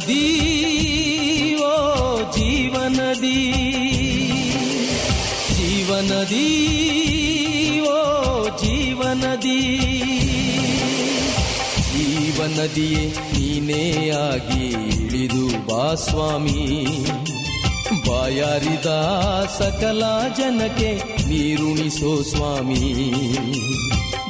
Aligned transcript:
ಜೀವನದಿ 0.00 1.54
ಓ 1.54 2.18
ಜೀವನದಿ. 2.32 3.52
ಜೀವನದಿ, 5.56 6.70
ಓ 7.80 8.48
ಜೀವನದಿ. 8.48 9.78
ಜೀವನದಿಯೇ 11.92 13.06
ನೀನೇ 13.06 14.10
ಆಗಿ 14.10 14.66
ಇಳಿದು 14.66 15.66
ಬಾ 15.66 15.94
ಸ್ವಾಮಿ. 15.94 16.86
ಬಾಯಾರಿದ 18.08 18.86
ಸಕಲ 19.58 20.02
ಜನಕ್ಕೆ 20.38 20.94
ನೀರುಣಿಸೋ 21.28 22.22
ಸ್ವಾಮಿ. 22.22 23.12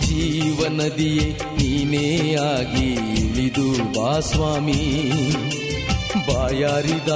ಜೀವನದಿಯೇ 0.07 1.31
ನೀನೇ 1.31 2.35
ಆಗಿ 2.35 2.93
ಇಳಿದು 2.93 3.93
ಬಾ 3.93 4.21
ಸ್ವಾಮಿ. 4.21 5.03
ಬಾಯಾರಿದ 6.31 7.13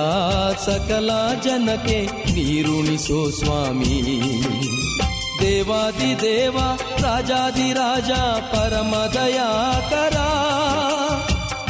ಸಕಲ 0.64 1.10
ಜನಕ್ಕೆ 1.44 1.98
ನೀರುಣಿಸೋ 2.34 3.20
ಸ್ವಾಮಿ 3.30 3.96
ದೇವಾದಿ 5.40 6.12
ದೇವ 6.22 6.56
ರಾಜಾದಿ 7.04 7.68
ರಾಜ 7.72 8.12
ಪರಮ 8.52 8.94
ದಯಾಕರ 9.14 10.18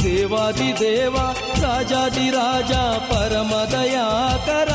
ದೇವಾದಿ 0.04 0.70
ದೇವ 0.80 1.16
ರಾಜಾದಿ 1.62 2.26
ರಾಜ 2.30 2.72
ಪರಮ 3.10 3.52
ದಯಾಕರ 3.72 4.72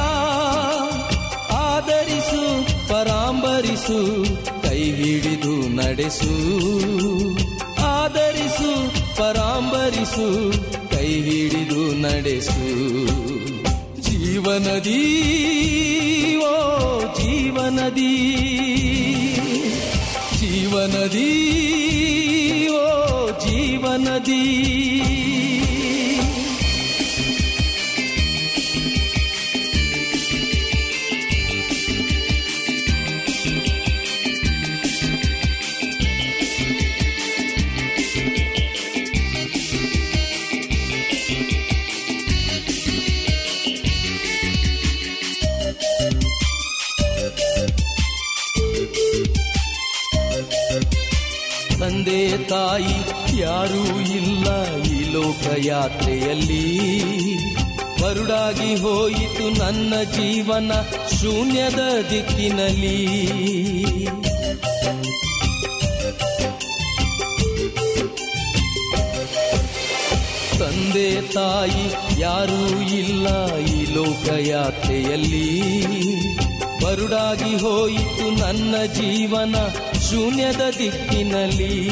ಆದರಿಸು 1.62 2.44
ಪರಾಂಬರಿಸು 2.90 4.00
ಕೈ 4.66 4.82
ಹಿಡಿದು 5.00 5.56
ನಡೆಸು 5.78 6.34
ಆದರಿಸು 7.92 8.72
ಪರಾಂಬರಿಸು 9.20 10.52
ಕೈ 10.90 11.22
ಹಿಡಿದು 11.22 11.96
ನಡೆಸು. 11.96 13.08
ಜೀವನದಿ 14.02 15.06
ಓ 16.38 17.00
ಜೀವನದಿ. 17.00 18.18
ಜೀವನದಿ. 20.40 21.59
ತಾಯಿ, 52.38 52.96
ಯಾರೂ 53.40 54.00
ಇಲ್ಲ 54.00 54.48
ಈ 54.84 55.12
ಲೋಕ 55.12 55.66
ಯಾತ್ರೆಯಲ್ಲಿ 55.66 56.80
ಬರುಡಾಗಿ 58.02 58.76
ಹೋಯಿತು 58.76 59.64
ನನ್ನ 59.64 59.94
ಜೀವನ 60.04 60.72
ಶೂನ್ಯದ 61.22 61.80
ದಿಕ್ಕಿನಲ್ಲಿ. 62.10 63.00
ತಂದೆ, 70.60 71.34
ತಾಯಿ, 71.34 71.84
ಯಾರೂ 72.20 72.82
ಇಲ್ಲ 72.82 73.56
ಈ 73.56 73.86
ಲೋಕ 73.94 74.48
ಯಾತ್ರೆಯಲ್ಲಿ 74.48 75.48
ಬರುಡಾಗಿ 76.84 77.56
ಹೋಯಿತು 77.56 78.46
ನನ್ನ 78.46 78.76
ಜೀವನ 78.86 79.56
ಶೂನ್ಯದ 80.10 80.62
ದಿಕ್ಕಿನಲ್ಲಿ. 80.78 81.90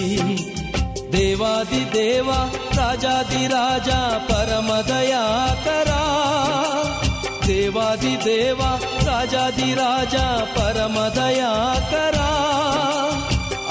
ದೇವಾದಿ 1.11 1.93
ದೇವ, 1.93 2.29
ರಾಜಾದಿ 2.75 3.47
ರಾಜ 3.47 3.89
ಪರಮ 4.31 4.71
ದಯಾಕರ 4.87 5.91
ದೇವಾದಿ 7.47 8.25
ದೇವ, 8.25 8.61
ರಾಜಾದಿ 9.05 9.73
ರಾಜ 9.73 10.15
ಪರಮ 10.57 10.97
ದಯಾಕರ 11.15 12.17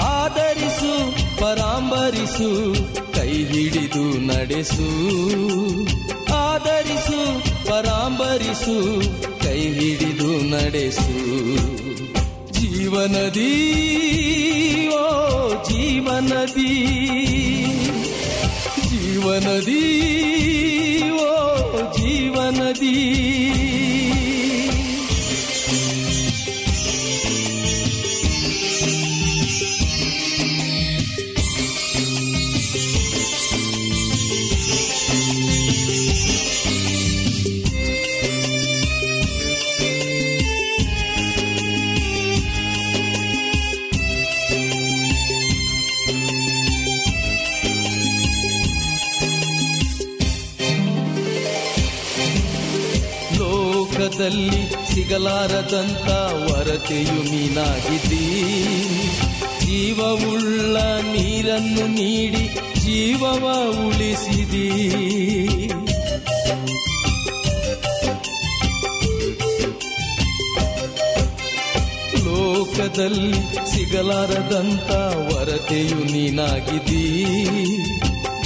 ಆದರಿಸು 0.01 1.11
ಪರಾಂಬರಿಸು, 1.41 2.73
ಕೈ 3.13 3.29
ಹಿಡಿದು 3.29 4.19
ನಡೆಸು. 4.27 4.89
ಆದರಿಸು 6.33 7.19
ಪರಾಂಬರಿಸು, 7.67 9.01
ಕೈ 9.43 9.59
ಹಿಡಿದು 9.59 10.49
ನಡೆಸು. 10.49 11.37
ಜೀವನದಿ 12.87 13.53
ಓ 14.93 15.49
ಜೀವನದಿ. 15.69 16.73
ಜೀವನದಿ 18.89 19.83
ಓ 21.11 21.51
ಜೀವನದಿ. 21.91 23.66
ಲೋಕದಲ್ಲಿ 53.97 54.59
ಸಿಗಲಾರದಂತ 54.93 56.07
ವರತೆಯು 56.43 57.15
ನೀನಾಗಿದ್ದೀ 57.23 58.25
ಜೀವವುಳ್ಳ 59.65 60.75
ನೀರನ್ನು 61.13 61.85
ನೀಡಿ 61.87 62.43
ಜೀವವ 62.85 63.45
ಉಳಿಸಿದಿ. 63.87 64.67
ಲೋಕದಲ್ಲಿ 72.25 73.41
ಸಿಗಲಾರದಂತ 73.71 74.89
ವರತೆಯು 75.29 75.99
ನೀನಾಗಿದ್ದೀ 76.13 77.05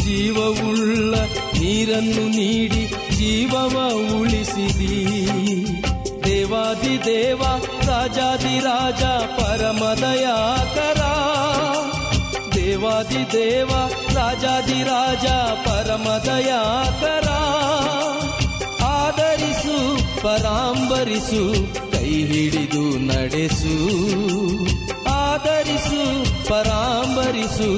ಜೀವವುಳ್ಳ 0.04 1.13
ನೀರನ್ನು 1.59 2.24
ನೀಡಿ 2.30 2.83
ಜೀವವ 3.18 3.75
ಉಳಿಸಿದಿ. 4.19 4.95
ದೇವಾದಿ 6.73 6.97
ದೇವ 7.06 7.41
ರಾಜಾದಿ 7.88 8.53
ರಾಜ 8.65 9.03
ಪರಮದಯಾಕರ 9.38 11.01
ದೇವಾದಿ 12.56 13.23
ದೇವ 13.33 13.71
ರಾಜಾದಿ 14.15 14.77
ರಾಜ 14.89 15.25
ಪರಮದಯಾಕರ 15.65 17.27
ಆದರಿಸು 18.91 19.77
ಪರಾಂಬರಿಸು 20.23 21.41
ಕೈ 21.94 22.12
ಹಿಡಿದು 22.31 22.85
ನಡೆಸು 23.09 23.75
ಆದರಿಸು 25.18 26.01
ಪರಾಂಬರಿಸು 26.50 27.69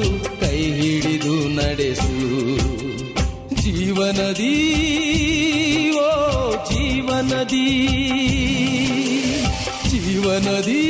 ಕೈ 0.44 0.60
ಹಿಡಿದು 0.80 1.36
ನಡೆಸು 1.60 2.14
ಜೀವನದಿ 3.64 4.56
ಓ 6.02 6.10
ಜೀವನದಿ 6.70 7.68
ಜೀವನದಿ 10.24 10.82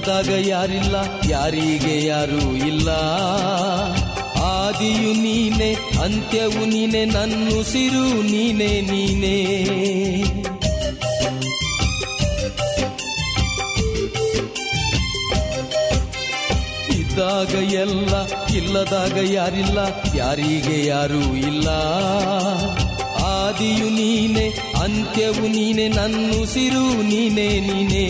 ಇಲ್ಲದಾಗ 0.00 0.34
ಯಾರಿಲ್ಲ, 0.46 0.96
ಯಾರಿಗೆ 1.30 2.06
ಯಾರೂ 2.06 2.42
ಇಲ್ಲ. 2.66 2.88
ಆದಿಯು 4.42 5.10
ನೀನೆ, 5.22 5.68
ಅಂತ್ಯವು 6.04 6.62
ನೀನೆ 6.64 7.02
ನನ್ನುಸಿರು 7.04 8.22
ನೀನೆ, 8.22 8.68
ನೀನೇ. 8.80 9.34
ಇದ್ದಾಗ 16.94 17.52
ಎಲ್ಲ, 17.84 18.14
ಇಲ್ಲದಾಗ 18.56 19.16
ಯಾರಿಲ್ಲ, 19.32 19.78
ಯಾರಿಗೆ 20.14 20.86
ಯಾರೂ 20.86 21.22
ಇಲ್ಲ. 21.50 21.68
ಆದಿಯು 23.36 23.88
ನೀನೆ, 23.90 24.48
ಅಂತ್ಯವು 24.82 25.46
ನೀನೆ 25.48 25.88
ನನ್ನುಸಿರು 25.88 26.86
ನೀನೆ, 27.02 27.48
ನೀನೇ. 27.60 28.06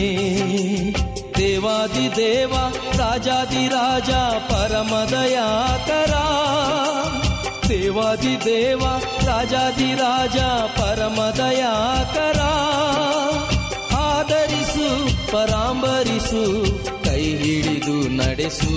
ದೇವಾದಿ 1.60 2.16
ದೇವ, 2.16 2.52
ರಾಜಾದಿ 2.98 3.68
ರಾಜ 3.68 4.10
ಪರಮದಯಾಕರ 4.52 6.12
ದೇವಾದಿ 7.68 8.44
ದೇವ, 8.44 8.80
ರಾಜಾದಿ 9.26 9.94
ರಾಜ 9.94 10.38
ಪರಮದಯಾಕರ 10.80 12.40
ಆದರಿಸು 13.96 15.06
ಪರಾಂಬರಿಸು, 15.32 16.66
ಕೈ 17.04 17.22
ಹಿಡಿದು 17.22 18.08
ನಡೆಸು. 18.08 18.74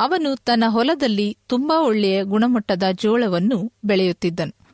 ಅವನು 0.00 0.36
ತನ್ನ 0.36 0.64
ಹೊಲದಲ್ಲಿ 0.68 1.38
ತುಂಬಾ 1.46 1.80
ಒಳ್ಳೆಯ 1.80 2.24
ಗುಣಮಟ್ಟದ 2.24 2.82
ಜೋಳವನ್ನು 2.92 3.72
ಬೆಳೆಯುತ್ತಿದ್ದನು. 3.84 4.66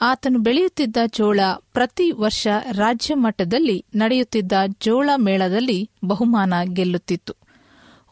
ಆತನು 0.00 0.38
ಬೆಳೆಯುತ್ತಿದ್ದ 0.38 0.96
ಜೋಳ 1.06 1.40
ಪ್ರತಿ 1.72 2.10
ವರ್ಷ 2.10 2.48
ರಾಜ್ಯ 2.72 3.14
ಮಟ್ಟದಲ್ಲಿ 3.14 3.84
ನಡೆಯುತ್ತಿದ್ದ 3.94 4.52
ಜೋಳ 4.80 5.10
ಮೇಳದಲ್ಲಿ 5.16 5.90
ಬಹುಮಾನ 6.04 6.54
ಗೆಲ್ಲುತ್ತಿತ್ತು. 6.62 7.34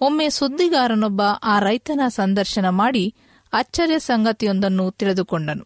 ಒಮ್ಮೆ 0.01 0.29
ಸುದ್ದಿಗಾರನೊಬ್ಬ 0.29 1.23
ಆ 1.43 1.59
ರೈತನ 1.59 2.01
ಸಂದರ್ಶನ 2.09 2.69
ಮಾಡಿ 2.69 3.15
ಅಚ್ಚರಿಯ 3.53 3.99
ಸಂಗತಿಯೊಂದನ್ನು 3.99 4.91
ತಿಳಿದುಕೊಂಡನು. 4.91 5.65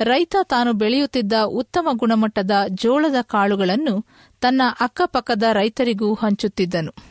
ರೈತ 0.00 0.36
ತಾನು 0.42 0.72
ಬೆಳೆಯುತ್ತಿದ್ದ 0.72 1.32
ಉತ್ತಮ 1.46 1.88
ಗುಣಮಟ್ಟದ 1.92 2.50
ಜೋಳದ 2.68 3.14
ಕಾಳುಗಳನ್ನು 3.22 4.04
ತನ್ನ 4.40 4.62
ಅಕ್ಕಪಕ್ಕದ 4.80 5.42
ರೈತರಿಗೂ 5.52 6.14
ಹಂಚುತ್ತಿದ್ದನು. 6.14 7.09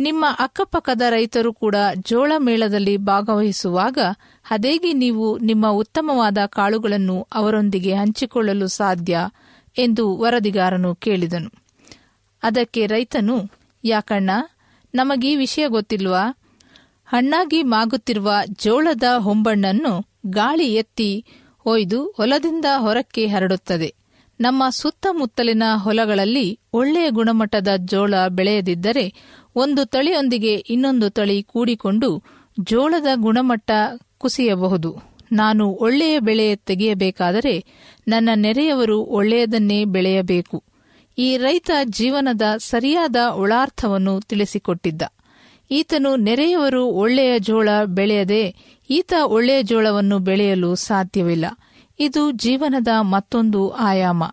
ನಿಮ್ಮ 0.00 0.24
ಅಕ್ಕಪಕ್ಕದ 0.38 1.02
ರೈತರು 1.10 1.52
ಕೂಡ 1.52 1.76
ಜೋಳ 1.96 2.32
ಮೇಳದಲ್ಲಿ 2.38 2.96
ಭಾಗವಹಿಸುವಾಗ 2.96 3.98
ಅದೇಗೆ 4.50 4.92
ನೀವು 4.92 5.38
ನಿಮ್ಮ 5.38 5.68
ಉತ್ತಮವಾದ 5.68 6.38
ಕಾಳುಗಳನ್ನು 6.46 7.28
ಅವರೊಂದಿಗೆ 7.34 7.94
ಹಂಚಿಕೊಳ್ಳಲು 7.94 8.66
ಸಾಧ್ಯ 8.66 9.18
ಎಂದು 9.78 10.18
ವರದಿಗಾರನು 10.18 10.94
ಕೇಳಿದನು. 10.94 11.50
ಅದಕ್ಕೆ 12.42 12.86
ರೈತನು 12.86 13.50
ಯಾಕಣ್ಣ 13.84 14.30
ನಮಗೀ 14.94 15.36
ವಿಷಯ 15.36 15.68
ಗೊತ್ತಿಲ್ವಾ? 15.68 16.38
ಹಣ್ಣಾಗಿ 17.06 17.62
ಮಾಗುತ್ತಿರುವ 17.62 18.32
ಜೋಳದ 18.50 19.02
ಹೊಂಬಣ್ಣನ್ನು 19.18 20.06
ಗಾಳಿ 20.26 20.74
ಎತ್ತಿ 20.74 21.24
ಒಯ್ದು 21.64 22.14
ಹೊಲದಿಂದ 22.16 22.64
ಹೊರಕ್ಕೆ 22.76 23.26
ಹರಡುತ್ತದೆ. 23.26 23.94
ನಮ್ಮ 24.40 24.62
ಸುತ್ತಮುತ್ತಲಿನ 24.70 25.62
ಹೊಲಗಳಲ್ಲಿ 25.76 26.60
ಒಳ್ಳೆಯ 26.72 27.10
ಗುಣಮಟ್ಟದ 27.10 27.68
ಜೋಳ 27.76 28.14
ಬೆಳೆಯದಿದ್ದರೆ 28.28 29.14
ಒಂದು 29.56 29.86
ತಳಿಯೊಂದಿಗೆ 29.86 30.54
ಇನ್ನೊಂದು 30.54 31.10
ತಳಿ 31.10 31.42
ಕೂಡಿಕೊಂಡು 31.42 32.22
ಜೋಳದ 32.60 33.06
ಗುಣಮಟ್ಟ 33.14 33.70
ಕುಸಿಯಬಹುದು. 34.18 34.96
ನಾನು 35.32 35.68
ಒಳ್ಳೆಯ 35.68 36.18
ಬೆಳೆ 36.18 36.56
ತೆಗೆಯಬೇಕಾದರೆ 36.56 37.64
ನನ್ನ 38.08 38.28
ನೆರೆಯವರು 38.34 39.00
ಒಳ್ಳೆಯದನ್ನೇ 39.00 39.84
ಬೆಳೆಯಬೇಕು. 39.84 40.62
ಈ 41.18 41.36
ರೈತ 41.36 41.70
ಜೀವನದ 41.84 42.42
ಸರಿಯಾದ 42.58 43.16
ಒಳಾರ್ಥವನ್ನು 43.16 44.20
ತಿಳಿಸಿಕೊಟ್ಟಿದ್ದ. 44.20 45.02
ಈತನು 45.70 46.16
ನೆರೆಯವರು 46.16 46.86
ಒಳ್ಳೆಯ 46.86 47.38
ಜೋಳ 47.38 47.68
ಬೆಳೆಯದೆ 47.84 48.56
ಈತ 48.90 49.12
ಒಳ್ಳೆಯ 49.24 49.62
ಜೋಳವನ್ನು 49.62 50.18
ಬೆಳೆಯಲು 50.18 50.74
ಸಾಧ್ಯವಿಲ್ಲ. 50.74 51.46
ಇದು 52.00 52.30
ಜೀವನದ 52.30 52.88
ಮತ್ತೊಂದು 53.00 53.70
ಆಯಾಮ, 53.70 54.24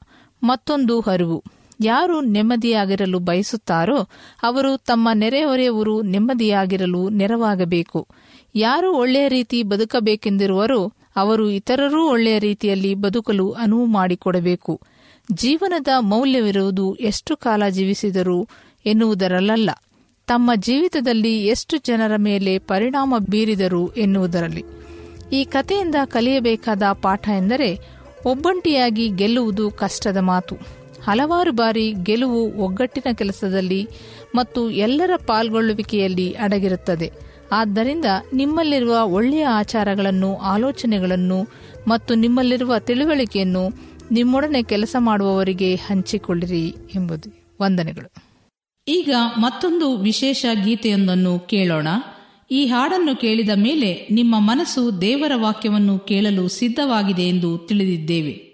ಮತ್ತೊಂದು 0.44 1.00
ಹರಿವು. 1.00 1.44
ಯಾರು 1.80 2.22
ನೆಮ್ಮದಿಯಾಗಿರಲು 2.22 3.20
ಬಯಸುತ್ತಾರೋ 3.20 3.98
ಅವರು 4.44 4.78
ತಮ್ಮ 4.78 5.10
ನೆರೆಹೊರೆಯವರು 5.14 6.02
ನೆಮ್ಮದಿಯಾಗಿರಲು 6.02 7.10
ನೆರವಾಗಬೇಕು. 7.10 8.08
ಯಾರು 8.56 8.94
ಒಳ್ಳೆಯ 8.94 9.28
ರೀತಿ 9.28 9.64
ಬದುಕಬೇಕೆಂದಿರುವರೋ 9.64 10.94
ಅವರು 11.16 11.50
ಇತರರೂ 11.50 12.10
ಒಳ್ಳೆಯ 12.10 12.40
ರೀತಿಯಲ್ಲಿ 12.40 12.96
ಬದುಕಲು 12.96 13.52
ಅನುವು 13.52 13.86
ಮಾಡಿಕೊಡಬೇಕು. 13.86 14.82
ಜೀವನದ 15.32 15.88
ಮೌಲ್ಯವಿರುವುದು 16.00 16.96
ಎಷ್ಟು 16.96 17.38
ಕಾಲ 17.38 17.64
ಜೀವಿಸಿದರು 17.70 18.48
ಎನ್ನುವುದರಲ್ಲ 18.86 19.70
ತಮ್ಮ 20.28 20.52
ಜೀವಿತದಲ್ಲಿ 20.56 21.48
ಎಷ್ಟು 21.48 21.78
ಜನರ 21.78 22.12
ಮೇಲೆ 22.18 22.60
ಪರಿಣಾಮ 22.60 23.16
ಬೀರಿದರು 23.30 23.94
ಎನ್ನುವುದರಲ್ಲಿ. 23.94 24.66
ಈ 25.32 25.44
ಕಥೆಯಿಂದ 25.44 25.96
ಕಲಿಯಬೇಕಾದ 26.06 26.84
ಪಾಠ 27.02 27.30
ಎಂದರೆ, 27.30 27.80
ಒಬ್ಬಂಟಿಯಾಗಿ 28.26 29.10
ಗೆಲ್ಲುವುದು 29.10 29.72
ಕಷ್ಟದ 29.72 30.18
ಮಾತು. 30.18 30.79
ಹಲವಾರು 31.10 31.52
ಬಾರಿ 31.52 31.94
ಗೆಲುವು 32.04 32.64
ಒಗ್ಗಟ್ಟಿನ 32.64 33.14
ಕೆಲಸದಲ್ಲಿ 33.14 33.88
ಮತ್ತು 34.36 34.70
ಎಲ್ಲರ 34.70 35.12
ಪಾಲ್ಗೊಳ್ಳುವಿಕೆಯಲ್ಲಿ 35.28 36.32
ಅಡಗಿರುತ್ತದೆ. 36.32 37.12
ಆದ್ದರಿಂದ 37.52 38.06
ನಿಮ್ಮಲ್ಲಿರುವ 38.34 38.96
ಒಳ್ಳೆಯ 39.06 39.46
ಆಚಾರಗಳನ್ನು, 39.46 40.38
ಆಲೋಚನೆಗಳನ್ನು 40.38 41.48
ಮತ್ತು 41.88 42.16
ನಿಮ್ಮಲ್ಲಿರುವ 42.16 42.80
ತಿಳುವಳಿಕೆಯನ್ನು 42.80 43.74
ನಿಮ್ಮೊಡನೆ 44.12 44.64
ಕೆಲಸ 44.64 44.96
ಮಾಡುವವರಿಗೆ 45.00 45.76
ಹಂಚಿಕೊಳ್ಳಿರಿ 45.76 46.68
ಎಂಬುದು 46.96 47.58
ವಂದನೆಗಳು. 47.62 48.10
ಈಗ 48.88 49.14
ಮತ್ತೊಂದು 49.38 49.98
ವಿಶೇಷ 49.98 50.46
ಗೀತೆಯೊಂದನ್ನು 50.66 51.40
ಕೇಳೋಣ. 51.40 51.88
ಈ 52.52 52.66
ಹಾಡನ್ನು 52.66 53.16
ಕೇಳಿದ 53.16 53.50
ಮೇಲೆ 53.56 54.08
ನಿಮ್ಮ 54.12 54.36
ಮನಸ್ಸು 54.40 55.02
ದೇವರ 55.02 55.32
ವಾಕ್ಯವನ್ನು 55.36 56.00
ಕೇಳಲು 56.00 56.48
ಸಿದ್ಧವಾಗಿದೆ 56.48 57.22
ಎಂದು 57.22 57.58
ತಿಳಿದಿದ್ದೇವೆ. 57.58 58.49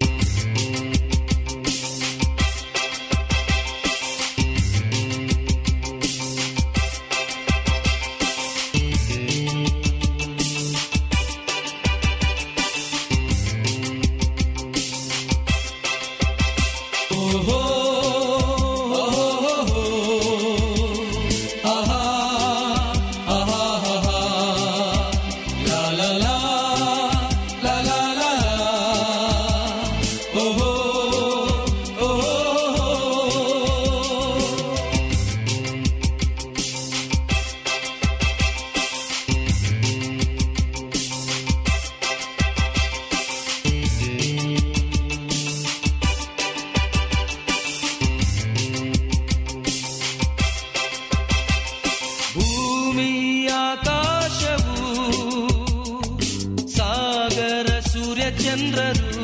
ಚಂದ್ರರು 58.58 59.24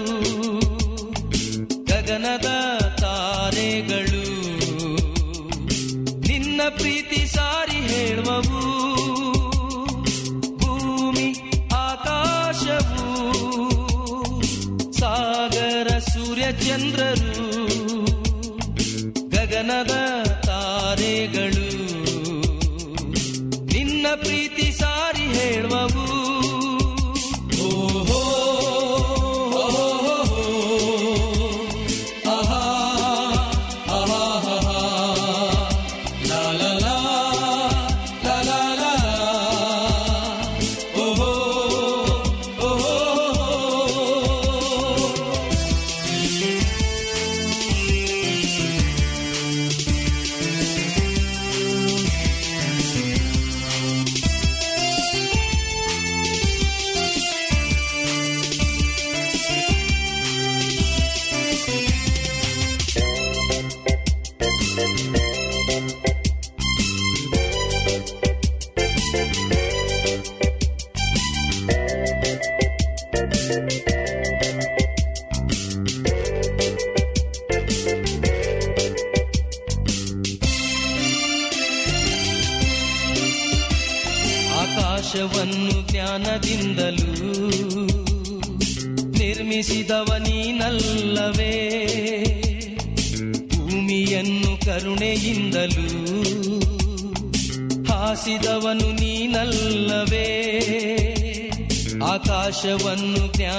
ಗಗನದ 1.90 2.48
ತಾರೆಗಳು 3.02 4.24
ನಿನ್ನ 6.28 6.62
ಪ್ರೀತಿ 6.70 7.22
ಸಾರಿ 7.26 7.80
ಹೇಳುವವು 7.92 8.62
ಭೂಮಿ 10.58 11.28
ಆಕಾಶವು 11.80 13.08
ಸಾಗರ 15.00 15.88
ಸೂರ್ಯ 16.10 16.48
ಚಂದ್ರರು 16.62 17.38
ಗಗನದ 19.30 19.96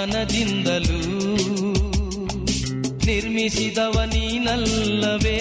ಜ್ಞಾನದಿಂದಲೂ 0.03 1.01
ನಿರ್ಮಿಸಿದವ 3.07 4.01
ನೀನಲ್ಲವೇ. 4.07 5.39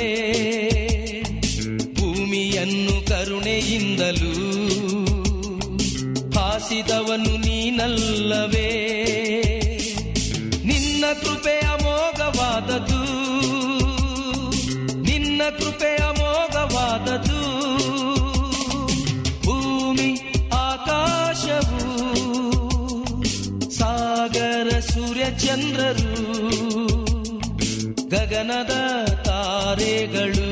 ಭೂಮಿಯನ್ನು 1.94 3.08
ಕರುಣೆಯಿಂದಲೂ 3.08 4.34
ಹಾಸಿದವನು 6.40 7.38
ನೀನಲ್ಲವೇ. 7.38 8.70
ನಿನ್ನ 10.66 11.06
ಕೃಪೆ 11.22 11.60
ಅಮೋಘವಾದದು 11.60 13.02
ನಿನ್ನ 15.02 15.42
ಕೃಪೆ 15.60 15.98
ಮೋಘವಾದದು 16.20 17.31
ಸೂರ್ಯ 25.22 25.40
ಚಂದ್ರರು 25.40 26.14
ಗಗನದ 28.10 28.74
ತಾರೆಗಳು. 29.26 30.51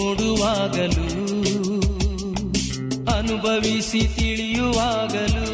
ನೋಡುವಾಗಲೂ, 0.00 1.08
ಅನುಭವಿಸಿ 3.16 4.00
ತಿಳಿಯುವಾಗಲೂ 4.00 5.48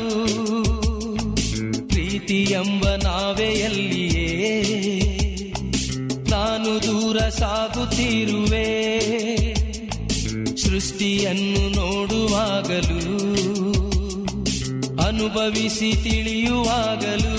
ಪ್ರೀತಿ 1.89 2.43
ಎಂಬ 2.43 2.85
ನಾವೆಯಲ್ಲಿಯೇ, 2.89 4.63
ನಾನು 6.31 6.83
ದೂರ 6.83 7.19
ಸಾಗುತ್ತಿರುವೆ. 7.19 8.67
ಸೃಷ್ಟಿಯನ್ನು 10.57 11.69
ನೋಡುವಾಗಲೂ, 11.69 13.03
ಅನುಭವಿಸಿ 15.07 15.93
ತಿಳಿಯುವಾಗಲೂ, 16.03 17.37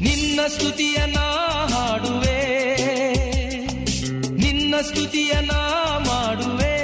ನಿನ್ನ 0.00 0.40
ಸ್ತುತಿಯ 0.48 0.96
ಸ್ತುತಿಯ 4.88 5.32
ನಾ 5.40 5.98
ಮಾಡುವೆ. 6.06 6.74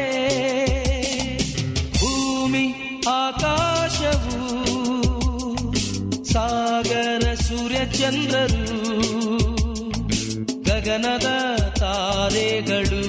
ಭೂಮಿ, 1.98 2.74
ಆಕಾಶವು, 3.08 4.64
ಸಾಗರ, 6.32 7.34
ಸೂರ್ಯ, 7.34 7.78
ಚಂದ್ರರು, 7.98 8.80
ಗಗನದ 10.62 11.56
ತಾರೆಗಳು. 11.78 13.06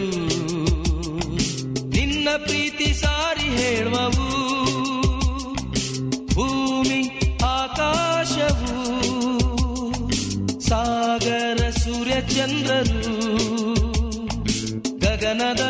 ನಿನ್ನ 1.90 2.28
ಪ್ರೀತಿ 2.46 2.94
ಸಾರಿ 2.94 3.50
ಹೇಳುವವು. 3.50 4.32
ಭೂಮಿ, 6.36 7.20
ಆಕಾಶವು, 7.46 8.72
ಸಾಗರ, 10.62 11.70
ಸೂರ್ಯ, 11.70 12.22
ಚಂದ್ರರು 12.36 13.31
ಗಗನದ 15.22 15.64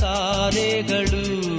ತಾರೆಗಳು. 0.00 1.55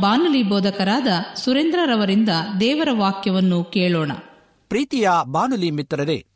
ಬಾನುಲಿ 0.00 0.42
ಬೋಧಕರಾದ 0.42 1.06
ಸುರೇಂದ್ರರವರಿಂದ 1.36 2.28
ದೇವರ 2.60 2.88
ವಾಕ್ಯವನ್ನು 2.92 3.64
ಕೇಳೋಣ. 3.64 4.12
ಪ್ರೀತಿಯ 4.68 5.10
ಬಾನುಲಿ 5.24 5.70
ಮಿತ್ರರೇ, 5.70 6.26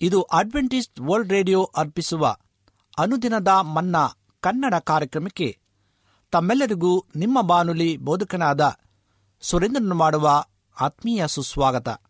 ಇದು 0.00 0.22
ಅಡ್ವೆಂಟಿಸ್ಟ್ 0.22 1.00
ವರ್ಲ್ಡ್ 1.00 1.32
ರೇಡಿಯೋ 1.32 1.70
ಅರ್ಪಿಸುವ 1.76 2.36
ಅನುದಿನದ 2.98 3.48
ಮನ್ನಾ 3.48 4.08
ಕನ್ನಡ 4.40 4.74
ಕಾರ್ಯಕ್ರಮಕ್ಕೆ 4.74 5.58
ತಮ್ಮೆಲ್ಲರಿಗೂ 6.30 7.04
ನಿಮ್ಮ 7.16 7.40
ಬಾನುಲಿ 7.40 7.96
ಬೋಧಕನಾದ 7.96 8.76
ಸುರೇಂದ್ರನು 9.40 9.94
ಮಾಡುವ 9.94 10.44
ಆತ್ಮೀಯ 10.80 11.26
ಸುಸ್ವಾಗತ. 11.26 12.02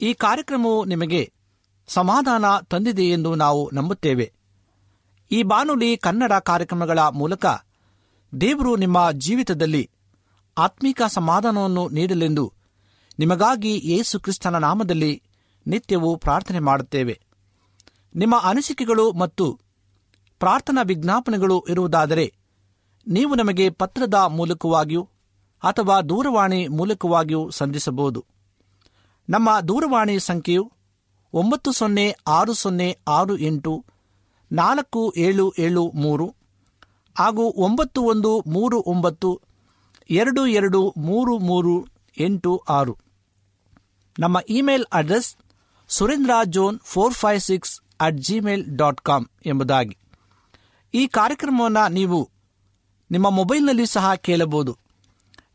ಈ 0.00 0.14
ಕಾರ್ಯಕ್ರಮವು 0.14 0.84
ನಿಮಗೆ 0.84 1.32
ಸಮಾಧಾನ 1.88 2.44
ತಂದಿದೆ 2.70 3.04
ಎಂದು 3.04 3.34
ನಾವು 3.34 3.70
ನಂಬುತ್ತೇವೆ. 3.74 4.32
ಈ 5.30 5.42
ಬಾನುಲಿ 5.42 5.96
ಕನ್ನಡ 5.96 6.32
ಕಾರ್ಯಕ್ರಮಗಳ 6.32 6.98
ಮೂಲಕ 6.98 7.46
ದೇವರು 8.40 8.76
ನಿಮ್ಮ 8.76 9.10
ಜೀವಿತದಲ್ಲಿ 9.12 9.90
ಆತ್ಮಿಕ 10.58 11.02
ಸಮಾಧಾನವನ್ನು 11.08 11.88
ನೀಡಲೆಂದು 11.88 12.52
ನಿಮಗಾಗಿ 13.18 13.80
ಯೇಸು 13.84 14.20
ಕ್ರಿಸ್ತನ 14.20 14.58
ನಾಮದಲ್ಲಿ 14.58 15.22
ನಿತ್ಯವೂ 15.66 16.16
ಪ್ರಾರ್ಥನೆ 16.16 16.58
ಮಾಡುತ್ತೇವೆ. 16.58 17.20
ನಿಮ್ಮ 18.14 18.40
ಅನಿಸಿಕೆಗಳು 18.42 19.12
ಮತ್ತು 19.12 19.60
ಪ್ರಾರ್ಥನಾ 20.38 20.82
ವಿಜ್ಞಾಪನೆಗಳು 20.82 21.66
ಇರುವುದಾದರೆ 21.68 22.34
ನೀವು 23.06 23.34
ನಮಗೆ 23.34 23.70
ಪತ್ರದ 23.70 24.14
ಮೂಲಕವಾಗಿಯೂ 24.14 25.02
ಅಥವಾ 25.62 26.00
ದೂರವಾಣಿ 26.00 26.68
ಮೂಲಕವಾಗಿಯೂ 26.68 27.50
ಸಂಧಿಸಬಹುದು. 27.50 28.24
ನಮ್ಮ 29.30 29.60
ದೂರವಾಣಿ 29.60 30.18
ಸಂಖ್ಯೆಯು 30.18 30.72
ಒಂಬತ್ತು 31.32 31.72
ಸೊನ್ನೆ 31.72 32.16
ಆರು 32.26 32.52
ಸೊನ್ನೆ 32.52 32.98
ಆರು 33.08 33.36
ಎಂಟು 33.36 33.84
ನಾಲ್ಕು 34.52 35.14
ಏಳು 35.16 35.54
ಏಳು 35.58 35.90
ಮೂರು 35.90 36.34
ಹಾಗೂ 37.18 37.52
ಒಂಬತ್ತು 37.56 38.02
ಒಂದು 38.02 38.44
ಮೂರು 38.46 38.82
ಒಂಬತ್ತು 38.86 39.40
ಎರಡು 40.10 40.46
ಎರಡು 40.46 40.94
ಮೂರು 40.96 41.38
ಮೂರು 41.38 41.86
ಎಂಟು 42.18 42.56
ಆರು. 42.68 42.98
ನಮ್ಮ 44.18 44.38
email 44.48 44.84
address 44.92 45.36
Surendra 45.88 46.30
John 46.44 46.78
four 46.82 47.14
five 47.14 47.40
six 47.40 47.80
at 48.00 48.16
Gmail 48.16 48.76
dot 48.76 49.00
com 49.00 49.26
ಎಂಬುದಾಗಿ. 49.46 49.96
ಈ 50.94 51.06
ಕಾರ್ಯಕ್ರಮವನ್ನು 51.06 51.92
ನೀವು 51.92 52.30
ನಿಮ್ಮ 53.10 53.30
ಮೊಬೈಲ್ನಲ್ಲಿ 53.30 53.86
ಸಹ 53.86 54.14
ಕೇಳಬಹುದು. 54.14 54.78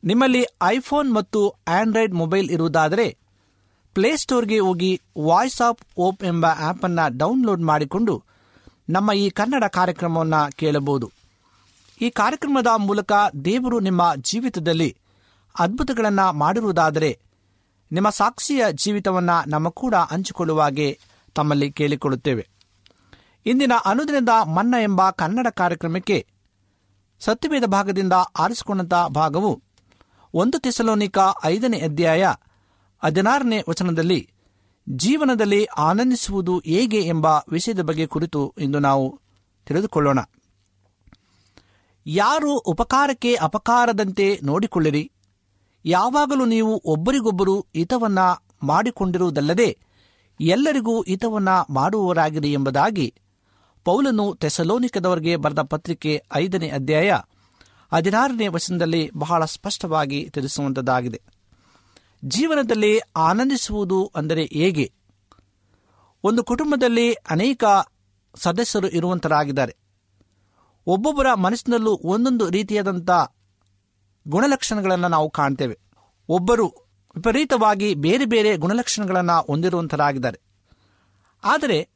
ನಿಮ್ಮಲ್ಲಿ 0.03 0.45
ಐಫೋನ್ 0.63 1.13
ಮತ್ತು 1.13 1.49
ಆಂಡ್ರಾಯ್ಡ್ 1.49 2.13
ಮೊಬೈಲ್ 2.13 2.49
ಇರುವುದಾದರೆ 2.49 3.17
ಪ್ಲೇಸ್ಟೋರ್ಗೆ 3.93 4.60
ಹೋಗಿ 4.60 5.01
ವಾಯ್ಸ್ 5.25 5.62
ಆಫ್ 5.62 5.84
ಓಪ್ 5.97 6.23
ಎಂಬ 6.23 6.45
ಆ್ಯಪನ್ನು 6.45 7.17
ಡೌನ್ಲೋಡ್ 7.17 7.62
ಮಾಡಿಕೊಂಡು 7.62 8.23
ನಮ್ಮ 8.89 9.12
ಈ 9.12 9.29
ಕನ್ನಡ 9.29 9.63
ಕಾರ್ಯಕ್ರಮವನ್ನು 9.63 10.55
ಕೇಳಬಹುದು. 10.55 11.18
ಈ 12.01 12.09
ಕಾರ್ಯಕ್ರಮದ 12.09 12.67
ಮೂಲಕ 12.77 13.12
ದೇವರು 13.45 13.79
ನಿಮ್ಮ 13.79 14.15
ಜೀವಿತದಲ್ಲಿ 14.15 14.97
ಅದ್ಭುತಗಳನ್ನು 15.59 16.33
ಮಾಡಿರುವುದಾದರೆ 16.33 17.19
ನಿಮ್ಮ 17.91 18.09
ಸಾಕ್ಷಿಯ 18.09 18.63
ಜೀವಿತವನ್ನು 18.71 19.49
ನಮ್ಮ 19.49 19.69
ಕೂಡ 19.69 19.95
ಹಂಚಿಕೊಳ್ಳುವಾಗೆ 19.95 20.99
ತಮ್ಮಲ್ಲಿ 21.35 21.71
ಕೇಳಿಕೊಳ್ಳುತ್ತೇವೆ. 21.71 22.49
ಇಂದಿನ 23.45 23.71
ಅನುದಿನದ 23.85 24.29
ಮನ್ನ 24.47 24.75
ಎಂಬ 24.81 25.09
ಕನ್ನಡ 25.09 25.47
ಕಾರ್ಯಕ್ರಮಕ್ಕೆ 25.47 26.27
ಸತ್ಯವೇದ 27.19 27.65
ಭಾಗದಿಂದ 27.65 28.13
ಆರಿಸಿಕೊಂಡಂಥ 28.13 28.93
ಭಾಗವು 28.93 29.63
ಒಂದು 30.33 30.59
ತಿಸಲೋನಿಕ 30.59 31.17
ಐದನೇ 31.45 31.79
ಅಧ್ಯಾಯ 31.79 32.33
ಹದಿನಾರನೇ 33.03 33.63
ವಚನದಲ್ಲಿ 33.69 34.31
ಜೀವನದಲ್ಲಿ 34.89 35.65
ಆನಂದಿಸುವುದು 35.65 36.62
ಹೇಗೆ 36.65 37.01
ಎಂಬ 37.01 37.25
ವಿಷಯದ 37.25 37.81
ಬಗ್ಗೆ 37.81 38.07
ಕುರಿತು 38.07 38.53
ಇಂದು 38.57 38.79
ನಾವು 38.79 39.19
ತಿಳಿದುಕೊಳ್ಳೋಣ. 39.65 40.19
ಯಾರು 42.12 42.58
ಉಪಕಾರಕ್ಕೆ 42.58 43.36
ಅಪಕಾರದಂತೆ 43.36 44.39
ನೋಡಿಕೊಳ್ಳಿರಿ. 44.43 45.12
ಯಾವಾಗಲೂ 45.86 46.45
ನೀವು 46.45 46.82
ಒಬ್ಬರಿಗೊಬ್ಬರು 46.86 47.65
ಹಿತವನ್ನ 47.76 48.19
ಮಾಡಿಕೊಂಡಿರುವುದಲ್ಲದೆ 48.63 49.78
ಎಲ್ಲರಿಗೂ 50.41 51.02
ಹಿತವನ್ನ 51.02 51.50
ಮಾಡುವವರಾಗಿರಿ 51.69 52.52
ಎಂಬುದಾಗಿ 52.54 53.13
ಪೌಲನು 53.84 54.36
ತೆಸಲೋನಿಕದವರಿಗೆ 54.36 55.36
ಬರೆದ 55.36 55.60
ಪತ್ರಿಕೆ 55.60 56.24
ಐದನೇ 56.34 56.69
ಅಧ್ಯಾಯ 56.69 57.12
ಹದಿನಾರನೇ 57.93 58.48
ವಚನದಲ್ಲಿ 58.48 59.12
ಬಹಳ 59.17 59.45
ಸ್ಪಷ್ಟವಾಗಿ 59.45 60.30
ತಿಳಿಸುವಂತದಾಗಿದೆ 60.30 61.22
ಜೀವನದಲ್ಲಿ 62.26 63.00
ಆನಂದಿಸುವುದು 63.15 64.12
ಅಂದರೆ 64.15 64.45
ಹೇಗೆ? 64.45 64.93
ಒಂದು 66.24 66.43
ಕುಟುಂಬದಲ್ಲಿ 66.43 67.13
ಅನೇಕ 67.13 67.63
ಸದಸ್ಯರು 68.36 68.89
ಇರುವಂತರಾಗಿದ್ದಾರೆ. 68.89 69.88
ಒಬ್ಬೊಬ್ಬರ 70.89 71.34
ಮನಸ್ಸಿನಲ್ಲೂ 71.34 71.99
ಒಂದೊಂದು 72.04 72.49
ರೀತಿಯಾದಂಥ 72.49 73.10
ಗುಣಲಕ್ಷಣಗಳನ್ನು 74.28 75.08
ನಾವು 75.08 75.30
ಕಾಣ್ತೇವೆ. 75.30 75.80
ಒಬ್ಬರು 76.30 76.67
ವಿಪರೀತವಾಗಿ 77.15 77.93
ಬೇರೆ 77.95 78.25
ಬೇರೆ 78.25 78.58
ಗುಣಲಕ್ಷಣಗಳನ್ನು 78.58 79.45
ಹೊಂದಿರುವಂಥರಾಗಿದ್ದಾರೆ 79.45 80.39
ಆದರೆ 81.43 81.89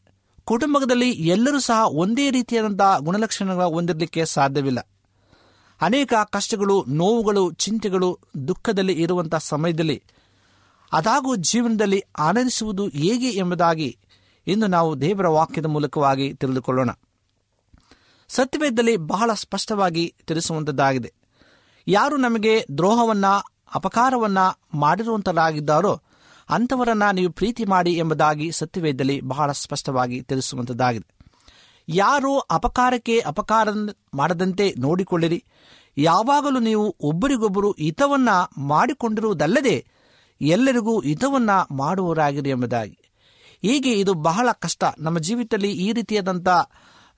ಕುಟುಂಬದಲ್ಲಿ 0.45 1.09
ಎಲ್ಲರೂ 1.09 1.59
ಸಹ 1.59 1.85
ಒಂದೇ 1.87 2.31
ರೀತಿಯಾದಂಥ 2.31 2.81
ಗುಣಲಕ್ಷಣಗಳ 2.99 3.63
ಹೊಂದಿರಲಿಕ್ಕೆ 3.63 4.25
ಸಾಧ್ಯವಿಲ್ಲ. 4.25 4.87
ಅನೇಕ 5.81 6.13
ಕಷ್ಟಗಳು, 6.31 6.85
ನೋವುಗಳು, 6.87 7.51
ಚಿಂತೆಗಳು 7.51 8.19
ದುಃಖದಲ್ಲಿ 8.47 8.93
ಇರುವಂಥ 8.93 9.35
ಸಮಯದಲ್ಲಿ 9.35 10.03
ಅದಾಗೂ 10.93 11.35
ಜೀವನದಲ್ಲಿ 11.35 12.03
ಆನಂದಿಸುವುದು 12.19 12.87
ಹೇಗೆ 12.87 13.29
ಎಂಬುದಾಗಿ 13.29 13.97
ಇಂದು 14.47 14.67
ನಾವು 14.67 15.01
ದೇವರ 15.01 15.27
ವಾಕ್ಯದ 15.27 15.65
ಮೂಲಕವಾಗಿ 15.65 16.33
ತಿಳಿದುಕೊಳ್ಳೋಣ. 16.33 16.89
ಸತ್ಯವೇದದಲ್ಲಿ 18.33 18.97
ಬಹಳ 18.97 19.33
ಸ್ಪಷ್ಟವಾಗಿ 19.33 20.15
ತಿಳಿಸುವಂತದ್ದಾಗಿದೆ. 20.27 21.13
ಯಾರು 21.87 22.17
ನಮಗೆ 22.17 22.65
ದ್ರೋಹವನ್ನ, 22.77 23.25
ಅಪಕಾರವನ್ನ 23.75 24.37
ಮಾಡಿರುವಂತರಾಗಿದ್ದಾರೋ 24.73 26.01
ಅಂಥವರನ್ನ 26.49 27.11
ನೀವು 27.11 27.33
ಪ್ರೀತಿ 27.33 27.65
ಮಾಡಿ 27.65 27.93
ಎಂಬುದಾಗಿ 27.93 28.51
ಸತ್ಯವೇದದಲ್ಲಿ 28.51 29.21
ಬಹಳ 29.21 29.51
ಸ್ಪಷ್ಟವಾಗಿ 29.51 30.21
ತಿಳಿಸುವಂಥದ್ದಾಗಿದೆ 30.21 31.15
ಯಾರು 31.89 32.39
ಅಪಕಾರಕ್ಕೆ 32.39 33.19
ಅಪಕಾರ 33.19 33.67
ಮಾಡದಂತೆ 34.13 34.73
ನೋಡಿಕೊಳ್ಳಿರಿ. 34.77 35.45
ಯಾವಾಗಲೂ 35.97 36.59
ನೀವು 36.59 36.95
ಒಬ್ಬರಿಗೊಬ್ಬರು 36.99 37.71
ಹಿತವನ್ನ 37.71 38.29
ಮಾಡಿಕೊಂಡಿರುವುದಲ್ಲದೆ 38.57 39.85
ಎಲ್ಲರಿಗೂ 40.41 40.99
ಹಿತವನ್ನ 40.99 41.49
ಮಾಡುವವರಾಗಿರಿ 41.71 42.49
ಎಂಬುದಾಗಿ. 42.49 42.99
ಹೀಗೆ 43.61 43.91
ಇದು 43.91 44.13
ಬಹಳ 44.13 44.49
ಕಷ್ಟ. 44.59 44.83
ನಮ್ಮ 44.99 45.19
ಜೀವಿತದಲ್ಲಿ 45.19 45.71
ಈ 45.71 45.91
ರೀತಿಯಾದಂಥ 45.91 46.47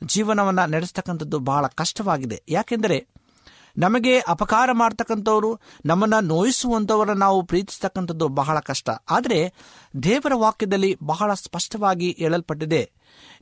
ಜೀವನವನ್ನು 0.04 0.70
ನಡೆಸ್ತಕ್ಕಂಥದ್ದು 0.70 1.40
ಬಹಳ 1.40 1.68
ಕಷ್ಟವಾಗಿದೆ. 1.68 2.44
ಯಾಕೆಂದರೆ 2.50 3.08
ನಮಗೆ 3.78 4.20
ಅಪಕಾರ 4.20 4.70
ಮಾಡ್ತಕ್ಕಂಥವ್ರು, 4.72 5.60
ನಮ್ಮನ್ನು 5.86 6.22
ನೋಯಿಸುವಂಥವರನ್ನು 6.22 7.20
ನಾವು 7.20 7.44
ಪ್ರೀತಿಸ್ತಕ್ಕಂಥದ್ದು 7.44 8.28
ಬಹಳ 8.28 8.60
ಕಷ್ಟ. 8.60 8.90
ಆದರೆ 9.10 9.54
ದೇವರ 10.04 10.32
ವಾಕ್ಯದಲ್ಲಿ 10.36 10.98
ಬಹಳ 11.04 11.34
ಸ್ಪಷ್ಟವಾಗಿ 11.34 12.16
ಹೇಳಲ್ಪಟ್ಟಿದೆ. 12.20 12.92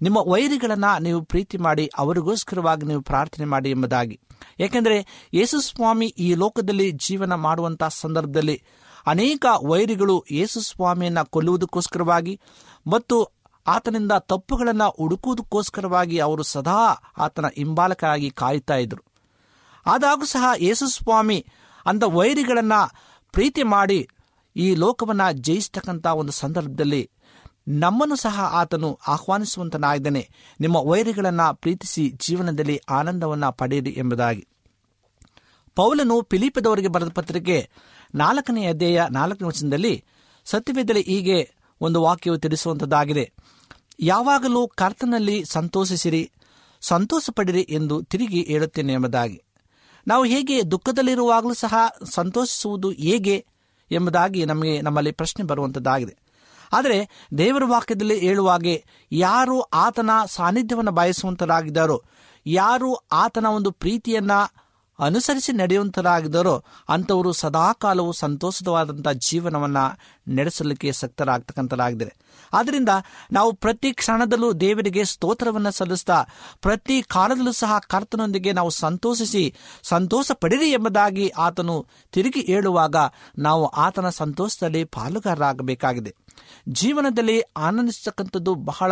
ನಿಮ್ಮ 0.02 0.18
ವೈರಿಗಳನ್ನು 0.28 1.02
ನೀವು 1.02 1.22
ಪ್ರೀತಿ 1.22 1.58
ಮಾಡಿ, 1.58 1.90
ಅವರಿಗೋಸ್ಕರವಾಗಿ 1.98 2.86
ನೀವು 2.86 3.02
ಪ್ರಾರ್ಥನೆ 3.02 3.46
ಮಾಡಿ 3.46 3.70
ಎಂಬುದಾಗಿ. 3.70 4.20
ಏಕೆಂದರೆ 4.60 5.30
ಯೇಸುಸ್ವಾಮಿ 5.34 6.06
ಈ 6.06 6.34
ಲೋಕದಲ್ಲಿ 6.34 6.92
ಜೀವನ 6.92 7.34
ಮಾಡುವಂಥ 7.36 7.84
ಸಂದರ್ಭದಲ್ಲಿ 7.84 8.64
ಅನೇಕ 9.08 9.46
ವೈರಿಗಳು 9.68 10.26
ಯೇಸು 10.32 10.62
ಸ್ವಾಮಿಯನ್ನು 10.62 11.26
ಕೊಲ್ಲುವುದಕ್ಕೋಸ್ಕರವಾಗಿ 11.26 12.40
ಮತ್ತು 12.88 13.43
ಆತನಿಂದ 13.68 14.12
ತಪ್ಪುಗಳನ್ನು 14.12 14.90
ಹುಡುಕುವುದಕ್ಕೋಸ್ಕರವಾಗಿ 14.90 16.18
ಅವರು 16.18 16.44
ಸದಾ 16.44 16.78
ಆತನ 17.18 17.46
ಹಿಂಬಾಲಕರಾಗಿ 17.48 18.30
ಕಾಯುತ್ತಾ 18.30 18.76
ಇದ್ದರು. 18.76 19.04
ಆದಾಗೂ 19.86 20.26
ಸಹ 20.26 20.44
ಯೇಸು 20.58 20.88
ಸ್ವಾಮಿ 20.88 21.46
ಅಂತ 21.86 22.04
ವೈರಿಗಳನ್ನು 22.04 22.92
ಪ್ರೀತಿ 23.32 23.64
ಮಾಡಿ 23.64 24.08
ಈ 24.56 24.76
ಲೋಕವನ್ನು 24.76 25.32
ಜಯಿಸ್ತಕ್ಕಂಥ 25.32 26.06
ಒಂದು 26.06 26.32
ಸಂದರ್ಭದಲ್ಲಿ 26.32 27.10
ನಮ್ಮನ್ನು 27.68 28.16
ಸಹ 28.16 28.40
ಆತನು 28.52 29.00
ಆಹ್ವಾನಿಸುವಂತನಾಗಿದ್ದಾನೆ. 29.08 30.30
ನಿಮ್ಮ 30.60 30.78
ವೈರಿಗಳನ್ನು 30.78 31.56
ಪ್ರೀತಿಸಿ 31.56 32.10
ಜೀವನದಲ್ಲಿ 32.10 32.78
ಆನಂದವನ್ನು 32.90 33.52
ಪಡೆಯಿರಿ 33.52 33.90
ಎಂಬುದಾಗಿ. 33.90 34.48
ಪೌಲನು 35.76 36.28
ಫಿಲಿಪದವರಿಗೆ 36.32 36.88
ಬರೆದ 36.88 37.10
ಪತ್ರಿಕೆ 37.16 37.70
ನಾಲ್ಕನೇ 38.16 38.66
ಅಧ್ಯಾಯ 38.66 39.08
ನಾಲ್ಕನೇ 39.12 39.48
ವಚನದಲ್ಲಿ 39.48 40.04
ಸತ್ಯವೇದಲ್ಲಿ 40.46 41.02
ಹೀಗೆ 41.02 41.52
ಒಂದು 41.84 42.02
ವಾಕ್ಯವು 42.02 42.38
ತಿಳಿಸುವಂಥದ್ದಾಗಿದೆ 42.38 43.32
ಯಾವಾಗಲೂ 44.00 44.68
ಕರ್ತನಲ್ಲಿ 44.68 45.46
ಸಂತೋಷಿಸಿರಿ 45.46 46.32
ಸಂತೋಷ 46.82 47.30
ಪಡಿರಿ 47.36 47.62
ಎಂದು 47.70 48.04
ತಿರುಗಿ 48.04 48.42
ಹೇಳುತ್ತೇನೆ 48.44 48.94
ಎಂಬುದಾಗಿ. 48.94 49.44
ನಾವು 50.08 50.24
ಹೇಗೆ 50.24 50.72
ದುಃಖದಲ್ಲಿರುವಾಗಲೂ 50.72 51.54
ಸಹ 51.54 51.76
ಸಂತೋಷಿಸುವುದು 52.12 52.92
ಹೇಗೆ 52.92 53.46
ಎಂಬುದಾಗಿ 53.92 54.46
ನಮಗೆ 54.46 54.82
ನಮ್ಮಲ್ಲಿ 54.82 55.12
ಪ್ರಶ್ನೆ 55.12 55.46
ಬರುವಂಥದ್ದಾಗಿದೆ 55.46 56.18
ಆದರೆ 56.74 57.10
ದೇವರ 57.38 57.64
ವಾಕ್ಯದಲ್ಲಿ 57.66 58.20
ಹೇಳುವಾಗೆ 58.20 58.86
ಯಾರು 59.12 59.62
ಆತನ 59.62 60.10
ಸಾನ್ನಿಧ್ಯವನ್ನು 60.28 60.92
ಬಯಸುವಂತರಾಗಿದ್ದಾರೋ, 60.92 62.04
ಯಾರು 62.46 62.96
ಆತನ 63.12 63.46
ಒಂದು 63.46 63.72
ಪ್ರೀತಿಯನ್ನ 63.72 64.32
ಅನುಸರಿಸಿ 65.00 65.54
ನಡೆಯುವಂತರಾಗಿದ್ದಾರೋ 65.54 66.64
ಅಂಥವರು 66.90 67.34
ಸದಾಕಾಲವು 67.34 68.12
ಸಂತೋಷವಾದಂಥ 68.12 69.08
ಜೀವನವನ್ನು 69.08 69.98
ನಡೆಸಲಿಕ್ಕೆ 70.36 70.92
ಸಕ್ತರಾಗ್ತಕ್ಕಂಥರಾಗಿದ್ದಾರೆ. 70.92 72.16
ಆದ್ದರಿಂದ 72.54 72.90
ನಾವು 73.32 73.54
ಪ್ರತಿ 73.54 73.92
ಕ್ಷಣದಲ್ಲೂ 73.92 74.54
ದೇವರಿಗೆ 74.54 75.04
ಸ್ತೋತ್ರವನ್ನು 75.04 75.72
ಸಲ್ಲಿಸ್ತಾ 75.72 76.26
ಪ್ರತಿ 76.62 77.02
ಕಾಲದಲ್ಲೂ 77.02 77.52
ಸಹ 77.52 77.80
ಕರ್ತನೊಂದಿಗೆ 77.80 78.52
ನಾವು 78.52 78.70
ಸಂತೋಷಿಸಿ 78.70 79.56
ಸಂತೋಷ 79.84 80.32
ಪಡಿರಿ 80.34 80.72
ಎಂಬುದಾಗಿ 80.72 81.30
ಆತನು 81.30 81.88
ತಿರುಗಿ 82.12 82.42
ಹೇಳುವಾಗ 82.42 82.96
ನಾವು 83.38 83.66
ಆತನ 83.66 84.10
ಸಂತೋಷದಲ್ಲಿ 84.10 84.84
ಪಾಲುಗಾರರಾಗಬೇಕಾಗಿದೆ. 84.84 86.16
ಜೀವನದಲ್ಲಿ 86.70 87.42
ಆನಂದಿಸತಕ್ಕಂಥದ್ದು 87.42 88.56
ಬಹಳ 88.56 88.92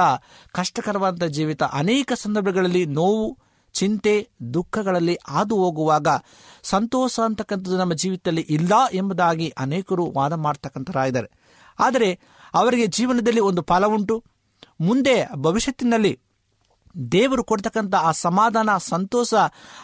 ಕಷ್ಟಕರವಾದಂಥ 0.51 1.23
ಜೀವಿತ 1.23 1.63
ಅನೇಕ 1.63 2.11
ಸಂದರ್ಭಗಳಲ್ಲಿ 2.15 2.85
ನೋವು 2.85 3.37
ಚಿಂತೆ 3.73 4.29
ದುಃಖಗಳಲ್ಲಿ 4.53 5.17
ಹಾದು 5.27 5.55
ಹೋಗುವಾಗ 5.55 6.07
ಸಂತೋಷ 6.63 7.19
ಅಂತಕ್ಕಂಥದ್ದು 7.19 7.77
ನಮ್ಮ 7.77 7.93
ಜೀವಿತದಲ್ಲಿ 7.93 8.41
ಇಲ್ಲ 8.41 8.73
ಎಂಬುದಾಗಿ 8.93 9.49
ಅನೇಕರು 9.49 10.11
ವಾದ 10.11 10.33
ಮಾಡ್ತಕ್ಕಂಥರಾಗಿದ್ದಾರೆ 10.33 11.31
ಆದರೆ 11.79 12.19
ಅವರಿಗೆ 12.53 12.87
ಜೀವನದಲ್ಲಿ 12.87 13.39
ಒಂದು 13.39 13.61
ಫಲ 13.61 13.85
ಉಂಟು. 13.85 14.23
ಮುಂದೆ 14.79 15.27
ಭವಿಷ್ಯತ್ತಿನಲ್ಲಿ 15.35 16.19
ದೇವರು 17.11 17.43
ಕೊಡ್ತಕ್ಕಂಥ 17.43 17.95
ಆ 17.95 18.11
ಸಮಾಧಾನ, 18.11 18.69
ಸಂತೋಷ 18.77 19.33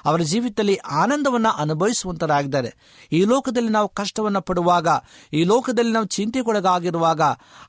ಅವರ 0.06 0.22
ಜೀವಿತದಲ್ಲಿ 0.22 0.76
ಆನಂದವನ್ನು 0.76 1.58
ಅನುಭವಿಸುವಂತರಾಗಿದ್ದಾರೆ. 1.58 2.78
ಈ 3.12 3.26
ಲೋಕದಲ್ಲಿ 3.26 3.70
ನಾವು 3.70 3.88
ಕಷ್ಟವನ್ನು 3.88 4.42
ಪಡುವಾಗ, 4.42 4.88
ಈ 5.34 5.44
ಲೋಕದಲ್ಲಿ 5.44 5.92
ನಾವು 5.92 6.06
ಚಿಂತೆಗೊಳಗಾಗಿರುವಾಗ, 6.06 7.22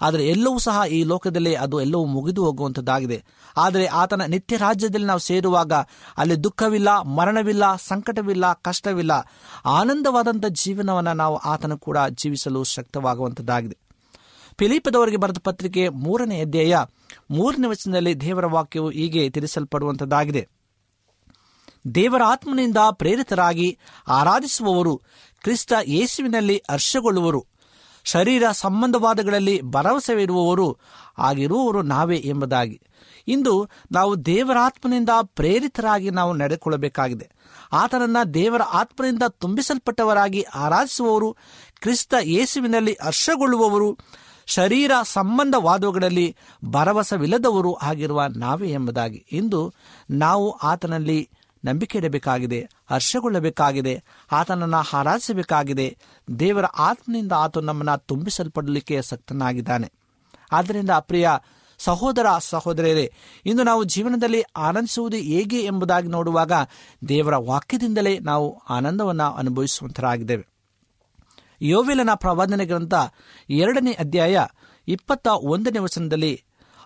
ಆದರೆ 0.02 0.26
ಎಲ್ಲವೂ 0.26 0.58
ಸಹ 0.58 0.80
ಈ 0.90 1.04
ಲೋಕದಲ್ಲಿ 1.04 1.56
ಅದು 1.56 1.80
ಎಲ್ಲವೂ 1.80 2.04
ಮುಗಿದು 2.04 2.44
ಹೋಗುವಂಥದ್ದಾಗಿದೆ 2.44 3.24
ಆದರೆ 3.56 3.86
ಆತನ 3.86 4.22
ನಿತ್ಯ 4.22 4.56
ರಾಜ್ಯದಲ್ಲಿ 4.56 5.06
ನಾವು 5.06 5.18
ಸೇರುವಾಗ 5.18 5.72
ಅಲ್ಲಿ 6.18 6.44
ದುಃಖವಿಲ್ಲ, 6.44 7.02
ಮರಣವಿಲ್ಲ, 7.02 7.76
ಸಂಕಟವಿಲ್ಲ, 7.76 8.52
ಕಷ್ಟವಿಲ್ಲ 8.52 9.12
ಆನಂದವಾದಂಥ 9.64 10.46
ಜೀವನವನ್ನು 10.46 11.12
ನಾವು 11.12 11.36
ಆತನ 11.36 11.74
ಕೂಡ 11.74 11.98
ಜೀವಿಸಲು 11.98 12.64
ಶಕ್ತವಾಗುವಂಥದ್ದಾಗಿದೆ 12.64 13.87
ಫಿಲಿಪದವರಿಗೆ 14.58 15.16
ಬರೆದ 15.16 15.36
ಪತ್ರಿಕೆ 15.44 15.88
ಮೂರನೇ 15.88 16.40
ಅಧ್ಯಾಯ 16.40 16.76
ಮೂರನೇ 17.30 17.66
ವಚನದಲ್ಲಿ 17.66 18.20
ದೇವರ 18.20 18.46
ವಾಕ್ಯವು 18.46 18.90
ಹೀಗೆ 18.90 19.30
ತಿಳಿಸಲ್ಪಡುವಂಥದ್ದಾಗಿದೆ 19.30 20.48
ದೇವರ 21.94 22.22
ಆತ್ಮನಿಂದ 22.26 22.76
ಪ್ರೇರಿತರಾಗಿ 22.92 23.78
ಆರಾಧಿಸುವವರು 24.08 25.02
ಕ್ರಿಸ್ತ 25.42 25.72
ಯೇಸುವಿನಲ್ಲಿ 25.86 26.62
ಹರ್ಷಗೊಳ್ಳುವರು. 26.70 27.46
ಶರೀರ 28.04 28.42
ಸಂಬಂಧವಾದಗಳಲ್ಲಿ 28.52 29.60
ಭರವಸೆವಿರುವವರು 29.62 30.78
ಆಗಿರುವವರು 31.18 31.82
ನಾವೇ 31.82 32.16
ಎಂಬುದಾಗಿ. 32.16 32.80
ಇಂದು 33.28 33.68
ನಾವು 33.92 34.26
ದೇವರ 34.26 34.56
ಆತ್ಮನಿಂದ 34.60 35.08
ಪ್ರೇರಿತರಾಗಿ 35.22 36.10
ನಾವು 36.10 36.32
ನಡೆದುಕೊಳ್ಳಬೇಕಾಗಿದೆ. 36.32 37.30
ಆತನನ್ನ 37.72 38.16
ದೇವರ 38.34 38.62
ಆತ್ಮನಿಂದ 38.62 39.22
ತುಂಬಿಸಲ್ಪಟ್ಟವರಾಗಿ 39.28 40.42
ಆರಾಧಿಸುವವರು 40.42 41.36
ಕ್ರಿಸ್ತ 41.80 42.14
ಯೇಸುವಿನಲ್ಲಿ 42.20 42.96
ಹರ್ಷಗೊಳ್ಳುವವರು 43.02 43.98
ಶರೀರ 44.48 44.92
ಸಂಬಂಧವಾದವುಗಳಲ್ಲಿ 45.04 46.36
ಭರವಸವಿಲ್ಲದವರು 46.64 47.74
ಆಗಿರುವ 47.74 48.26
ನಾವೇ 48.36 48.68
ಎಂಬುದಾಗಿ 48.72 49.26
ಇಂದು 49.32 49.74
ನಾವು 50.10 50.50
ಆತನಲ್ಲಿ 50.50 51.28
ನಂಬಿಕೆ 51.64 51.98
ಇಡಬೇಕಾಗಿದೆ 51.98 52.68
ಹರ್ಷಗೊಳ್ಳಬೇಕಾಗಿದೆ, 52.90 54.04
ಆತನನ್ನು 54.32 54.96
ಆರಾಧಿಸಬೇಕಾಗಿದೆ 54.96 55.98
ದೇವರ 56.38 56.64
ಆತ್ಮನಿಂದ 56.64 57.32
ಆತ 57.36 57.58
ನಮ್ಮನ್ನು 57.58 58.04
ತುಂಬಿಸಲ್ಪಡಲಿಕ್ಕೆ 58.06 59.02
ಸಕ್ತನಾಗಿದ್ದಾನೆ. 59.02 59.92
ಆದ್ದರಿಂದ 60.52 60.90
ಪ್ರಿಯ 61.00 61.30
ಸಹೋದರ 61.78 62.26
ಸಹೋದರಿಯರೇ, 62.40 63.12
ಇಂದು 63.46 63.62
ನಾವು 63.62 63.84
ಜೀವನದಲ್ಲಿ 63.84 64.42
ಆನಂದಿಸುವುದು 64.42 65.16
ಹೇಗೆ 65.16 65.60
ಎಂಬುದಾಗಿ 65.62 66.08
ನೋಡುವಾಗ 66.08 66.52
ದೇವರ 67.08 67.36
ವಾಕ್ಯದಿಂದಲೇ 67.36 68.18
ನಾವು 68.18 68.62
ಆನಂದವನ್ನು 68.70 69.34
ಅನುಭವಿಸುವಂತರಾಗಿದ್ದೇವೆ. 69.34 70.57
ಯೋವೆಲನ 71.60 72.10
ಪ್ರವಾದನೆ 72.14 72.64
ಗ್ರಂಥ 72.64 72.94
ಎರಡನೇ 73.50 73.92
ಅಧ್ಯಾಯ 73.92 74.38
ಇಪ್ಪತ್ತ 74.88 75.28
ಒಂದನೇ 75.28 75.78
ವಚನದಲ್ಲಿ 75.78 76.44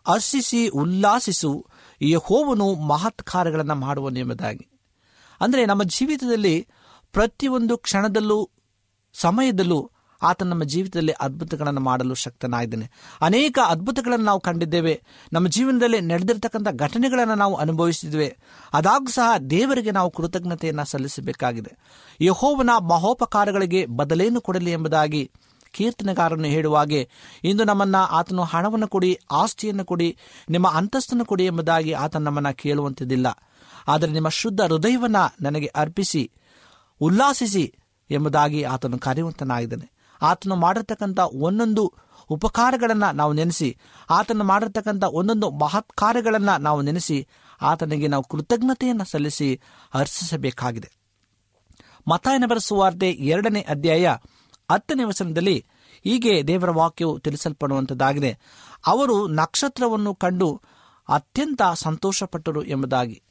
ಹರ್ಷಿಸಿ 0.09 0.69
ಉಲ್ಲಾಸಿಸು, 0.69 1.67
ಯಹೋವನು 2.03 2.75
ಮಹತ್ 2.75 3.23
ಕಾರ್ಯಗಳನ್ನು 3.23 4.09
ನಿಯಮದಾಗಿ 4.11 4.69
ಅಂದರೆ 5.41 5.67
ನಮ್ಮ 5.67 5.83
ಜೀವಿತದಲ್ಲಿ 5.83 6.67
ಪ್ರತಿಯೊಂದು 7.13 7.79
ಕ್ಷಣದಲ್ಲೂ, 7.79 8.51
ಸಮಯದಲ್ಲೂ 9.13 9.91
ಆತ 10.23 10.43
ನಮ್ಮ 10.43 10.65
ಜೀವಿತದಲ್ಲಿ 10.65 11.13
ಅದ್ಭುತಗಳನ್ನು 11.13 11.81
ಮಾಡಲು 11.81 12.15
ಶಕ್ತನಾಗಿದ್ದಾನೆ. 12.15 12.91
ಅನೇಕ 13.21 13.59
ಅದ್ಭುತಗಳನ್ನು 13.67 14.25
ನಾವು 14.25 14.41
ಕಂಡಿದ್ದೇವೆ. 14.41 15.03
ನಮ್ಮ 15.33 15.49
ಜೀವನದಲ್ಲಿ 15.49 16.01
ನಡೆದಿರ್ತಕ್ಕಂಥ 16.01 16.69
ಘಟನೆಗಳನ್ನು 16.69 17.35
ನಾವು 17.35 17.55
ಅನುಭವಿಸಿದ್ದೇವೆ. 17.55 18.37
ಅದಾಗೂ 18.73 19.07
ಸಹ 19.07 19.39
ದೇವರಿಗೆ 19.39 19.91
ನಾವು 19.91 20.11
ಕೃತಜ್ಞತೆಯನ್ನು 20.11 20.85
ಸಲ್ಲಿಸಬೇಕಾಗಿದೆ. 20.85 21.77
ಯಹೋವನ 22.25 22.71
ಮಹೋಪಕಾರಗಳಿಗೆ 22.81 23.87
ಬದಲೇನು 23.87 24.41
ಕೊಡಲಿ 24.41 24.71
ಎಂಬುದಾಗಿ 24.71 25.31
ಕೀರ್ತನೆಗಾರನು 25.71 26.45
ಹೇಳುವಾಗೆ 26.45 27.09
ಇಂದು 27.45 27.65
ನಮ್ಮನ್ನ 27.65 27.97
ಆತನು 27.97 28.43
ಹಣವನ್ನು 28.43 28.89
ಕೊಡಿ, 28.89 29.19
ಆಸ್ತಿಯನ್ನು 29.31 29.85
ಕೊಡಿ, 29.85 30.17
ನಿಮ್ಮ 30.51 30.69
ಅಂತಸ್ತನ್ನು 30.69 31.25
ಕೊಡಿ 31.25 31.45
ಎಂಬುದಾಗಿ 31.45 31.93
ಆತ 31.93 32.17
ನಮ್ಮನ್ನು 32.17 32.57
ಕೇಳುವಂತಿದ್ದಿಲ್ಲ. 32.57 33.27
ಆದರೆ 33.89 34.13
ನಿಮ್ಮ 34.13 34.29
ಶುದ್ಧ 34.29 34.61
ಹೃದಯವನ್ನ 34.61 35.17
ನನಗೆ 35.43 35.67
ಅರ್ಪಿಸಿ, 35.67 36.31
ಉಲ್ಲಾಸಿಸಿ 37.01 37.75
ಎಂಬುದಾಗಿ 38.11 38.63
ಆತನು 38.63 38.99
ಕರೆಯುವಂತನಾಗಿದ್ದಾನೆ. 38.99 39.92
ಆತನು 40.23 40.57
ಮಾಡಿರ್ತಕ್ಕಂಥ 40.57 41.19
ಒಂದೊಂದು 41.21 41.93
ಉಪಕಾರಗಳನ್ನು 42.31 43.17
ನಾವು 43.17 43.33
ನೆನೆಸಿ, 43.33 43.77
ಆತನು 44.11 44.45
ಮಾಡಿರ್ತಕ್ಕಂಥ 44.45 45.05
ಒಂದೊಂದು 45.05 45.51
ಮಹತ್ 45.51 45.93
ಕಾರ್ಯಗಳನ್ನು 45.95 46.63
ನಾವು 46.63 46.83
ನೆನೆಸಿ, 46.83 47.27
ಆತನಿಗೆ 47.63 48.09
ನಾವು 48.09 48.23
ಕೃತಜ್ಞತೆಯನ್ನು 48.23 49.05
ಸಲ್ಲಿಸಿ 49.05 49.61
ಹರ್ಷಿಸಬೇಕಾಗಿದೆ 49.95 50.91
ಮತಾಯನ 52.09 52.45
ಬರೆಸುವಾರ್ತೆ 52.47 53.11
ಎರಡನೇ 53.11 53.61
ಅಧ್ಯಾಯ 53.61 54.07
ಹತ್ತನೇ 54.71 55.05
ವಚನದಲ್ಲಿ 55.05 55.65
ಹೀಗೆ 56.05 56.47
ದೇವರ 56.47 56.71
ವಾಕ್ಯವು 56.71 57.19
ತಿಳಿಸಲ್ಪಡುವಂಥದ್ದಾಗಿದೆ 57.21 58.39
ಅವರು 58.87 59.27
ನಕ್ಷತ್ರವನ್ನು 59.27 60.15
ಕಂಡು 60.15 60.61
ಅತ್ಯಂತ 61.09 61.63
ಸಂತೋಷಪಟ್ಟರು 61.75 62.65
ಎಂಬುದಾಗಿ. 62.65 63.23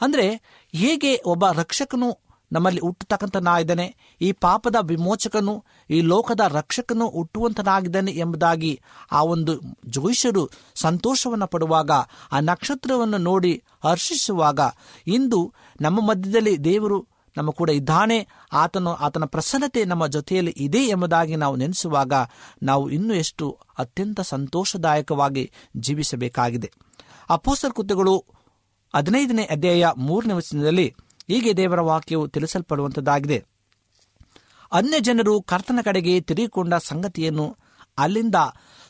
ಅಂದರೆ, 0.00 0.26
ಹೇಗೆ 0.72 1.22
ಒಬ್ಬ 1.24 1.44
ರಕ್ಷಕನು 1.52 2.18
ನಮ್ಮಲ್ಲಿ 2.52 2.80
ಹುಟ್ಟತಕ್ಕಂಥನಾಗಿದ್ದಾನೆ 2.80 4.16
ಈ 4.20 4.32
ಪಾಪದ 4.32 4.76
ವಿಮೋಚಕನು, 4.82 5.64
ಈ 5.90 6.00
ಲೋಕದ 6.00 6.40
ರಕ್ಷಕನು 6.48 7.08
ಹುಟ್ಟುವಂತನಾಗಿದ್ದಾನೆ 7.08 8.12
ಎಂಬುದಾಗಿ 8.12 8.80
ಆ 9.12 9.22
ಒಂದು 9.22 9.60
ಜೋಯಿಷರು 9.86 10.50
ಸಂತೋಷವನ್ನು 10.74 11.46
ಪಡುವಾಗ, 11.46 11.90
ಆ 12.32 12.40
ನಕ್ಷತ್ರವನ್ನು 12.40 13.18
ನೋಡಿ 13.18 13.62
ಹರ್ಷಿಸುವಾಗ, 13.84 14.60
ಇಂದು 15.06 15.52
ನಮ್ಮ 15.80 16.00
ಮಧ್ಯದಲ್ಲಿ 16.00 16.64
ದೇವರು 16.64 17.06
ನಮ್ಮ 17.36 17.50
ಕೂಡ 17.50 17.70
ಇದ್ದಾನೆ. 17.70 18.28
ಆತನು, 18.52 18.94
ಆತನ 18.94 19.24
ಪ್ರಸನ್ನತೆ 19.24 19.84
ನಮ್ಮ 19.84 20.06
ಜೊತೆಯಲ್ಲಿ 20.06 20.54
ಇದೆ 20.56 20.78
ಎಂಬುದಾಗಿ 20.78 21.36
ನಾವು 21.36 21.56
ನೆನೆಸುವಾಗ 21.56 22.12
ನಾವು 22.62 22.90
ಇನ್ನೂ 22.90 23.14
ಎಷ್ಟು 23.14 23.58
ಅತ್ಯಂತ 23.78 24.20
ಸಂತೋಷದಾಯಕವಾಗಿ 24.20 25.50
ಜೀವಿಸಬೇಕಾಗಿದೆ. 25.76 26.72
ಅಪೋಸರ್ 27.30 27.72
ಕೃತ್ಯಗಳು 27.72 28.24
ಹದಿನೈದನೇ 28.96 29.42
ಅಧ್ಯಾಯ 29.42 29.86
ಮೂರನೇ 29.96 30.32
ವಚನದಲ್ಲಿ 30.32 30.94
ಹೀಗೆ 31.28 31.56
ದೇವರ 31.56 31.80
ವಾಕ್ಯವು 31.80 32.28
ತಿಳಿಸಲ್ಪಡುವಂಥದ್ದಾಗಿದೆ 32.28 33.44
ಅನ್ಯ 34.72 35.00
ಜನರು 35.00 35.42
ಕರ್ತನ 35.42 35.78
ಕಡೆಗೆ 35.84 36.20
ತಿರುಗಿಕೊಂಡ 36.20 36.74
ಸಂಗತಿಯನ್ನು 36.74 37.56
ಅಲ್ಲಿಂದ 37.98 38.34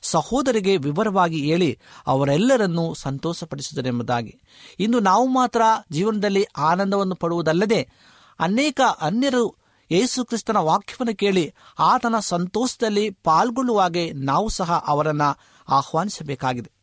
ಸಹೋದರಿಗೆ 0.02 0.76
ವಿವರವಾಗಿ 0.76 1.40
ಹೇಳಿ 1.40 1.78
ಅವರೆಲ್ಲರನ್ನೂ 2.06 2.94
ಸಂತೋಷಪಡಿಸಿದರೆಂಬುದಾಗಿ. 2.94 4.40
ಇಂದು 4.80 5.00
ನಾವು 5.00 5.26
ಮಾತ್ರ 5.26 5.62
ಜೀವನದಲ್ಲಿ 5.92 6.44
ಆನಂದವನ್ನು 6.44 7.14
ಪಡುವುದಲ್ಲದೆ 7.14 7.88
ಅನೇಕ 8.40 8.80
ಅನ್ಯರು 9.00 9.56
ಯೇಸು 9.90 10.24
ಕ್ರಿಸ್ತನ 10.24 10.56
ವಾಕ್ಯವನ್ನು 10.56 11.16
ಕೇಳಿ 11.16 11.54
ಆತನ 11.78 12.14
ಸಂತೋಷದಲ್ಲಿ 12.18 13.10
ಪಾಲ್ಗೊಳ್ಳುವಾಗೆ 13.10 14.12
ನಾವು 14.12 14.48
ಸಹ 14.48 14.84
ಅವರನ್ನು 14.86 15.38
ಆಹ್ವಾನಿಸಬೇಕಾಗಿದೆ. 15.68 16.77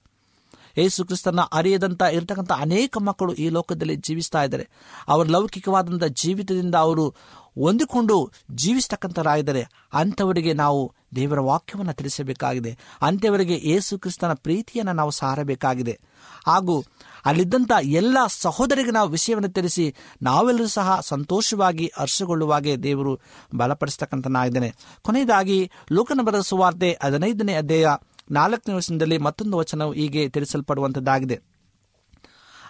ಯೇಸು 0.77 1.05
ಕ್ರಿಸ್ತನ 1.05 1.39
ಅರಿಯದಂತ 1.53 2.01
ಇರತಕ್ಕಂಥ 2.01 2.51
ಅನೇಕ 2.51 2.97
ಮಕ್ಕಳು 2.97 3.33
ಈ 3.33 3.49
ಲೋಕದಲ್ಲಿ 3.49 3.95
ಜೀವಿಸ್ತಾ 3.95 4.43
ಇದ್ದಾರೆ. 4.43 4.69
ಅವರ 5.07 5.25
ಲೌಕಿಕವಾದಂಥ 5.25 6.03
ಜೀವಿತದಿಂದ 6.03 6.75
ಅವರು 6.75 7.09
ಹೊಂದಿಕೊಂಡು 7.09 8.31
ಜೀವಿಸ್ತಕ್ಕಂಥರಾಗಿದ್ದಾರೆ 8.51 9.67
ಅಂಥವರಿಗೆ 9.93 10.53
ನಾವು 10.53 10.93
ದೇವರ 11.15 11.39
ವಾಕ್ಯವನ್ನು 11.39 11.93
ತಿಳಿಸಬೇಕಾಗಿದೆ. 11.93 12.77
ಅಂಥವರಿಗೆ 13.01 13.61
ಯೇಸು 13.63 13.99
ಕ್ರಿಸ್ತನ 13.99 14.33
ಪ್ರೀತಿಯನ್ನು 14.33 14.93
ನಾವು 14.93 15.11
ಸಾರಬೇಕಾಗಿದೆ. 15.11 15.99
ಹಾಗೂ 16.47 16.85
ಅಲ್ಲಿದ್ದಂಥ 17.25 17.71
ಎಲ್ಲ 17.83 18.17
ಸಹೋದರಿಗೆ 18.27 18.91
ನಾವು 18.91 19.09
ವಿಷಯವನ್ನು 19.09 19.49
ತಿಳಿಸಿ 19.49 19.95
ನಾವೆಲ್ಲರೂ 20.21 20.67
ಸಹ 20.67 20.99
ಸಂತೋಷವಾಗಿ 21.01 21.91
ಹರ್ಷಗೊಳ್ಳುವಾಗೆ 21.99 22.83
ದೇವರು 22.83 23.19
ಬಲಪಡಿಸ್ತಕ್ಕಂಥನಾಗಿದ್ದಾನೆ. 23.55 24.75
ಕೊನೆಯದಾಗಿ 25.01 25.71
ಲೋಕನ 25.91 26.19
ಬರೆದ 26.23 26.41
ಸುವಾರ್ತೆ 26.41 26.99
ಹದಿನೈದನೇ 27.03 27.53
ಅಧ್ಯಾಯ 27.53 27.87
ನಾಲ್ಕನೇ 28.31 28.75
ವಚನದಲ್ಲಿ 28.75 29.17
ಮತ್ತೊಂದು 29.17 29.57
ವಚನವು 29.57 29.91
ಹೀಗೆ 29.93 30.29
ತಿಳಿಸಲ್ಪಡುವಂಥದ್ದಾಗಿದೆ 30.29 31.41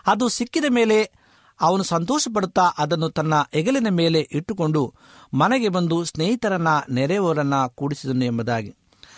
ಅದು 0.08 0.30
ಸಿಕ್ಕಿದ 0.30 0.65
ಮೇಲೆ 0.70 1.12
ಅವನು 1.62 1.84
ಸಂತೋಷ 1.84 2.28
ಪಡುತ್ತಾ 2.36 2.62
ಅದನ್ನು 2.62 3.10
ತನ್ನ 3.10 3.34
ಹೆಗಲಿನ 3.54 3.88
ಮೇಲೆ 3.89 4.20
ಇಟ್ಟುಕೊಂಡು 4.20 4.94
ಮನೆಗೆ 5.34 5.70
ಬಂದು 5.70 6.06
ಸ್ನೇಹಿತರನ್ನ, 6.06 6.68
ನೆರೆಯವರನ್ನ 6.89 7.54
ಕೂಡಿಸಿದನು 7.68 8.26
ಎಂಬುದಾಗಿ. 8.26 8.76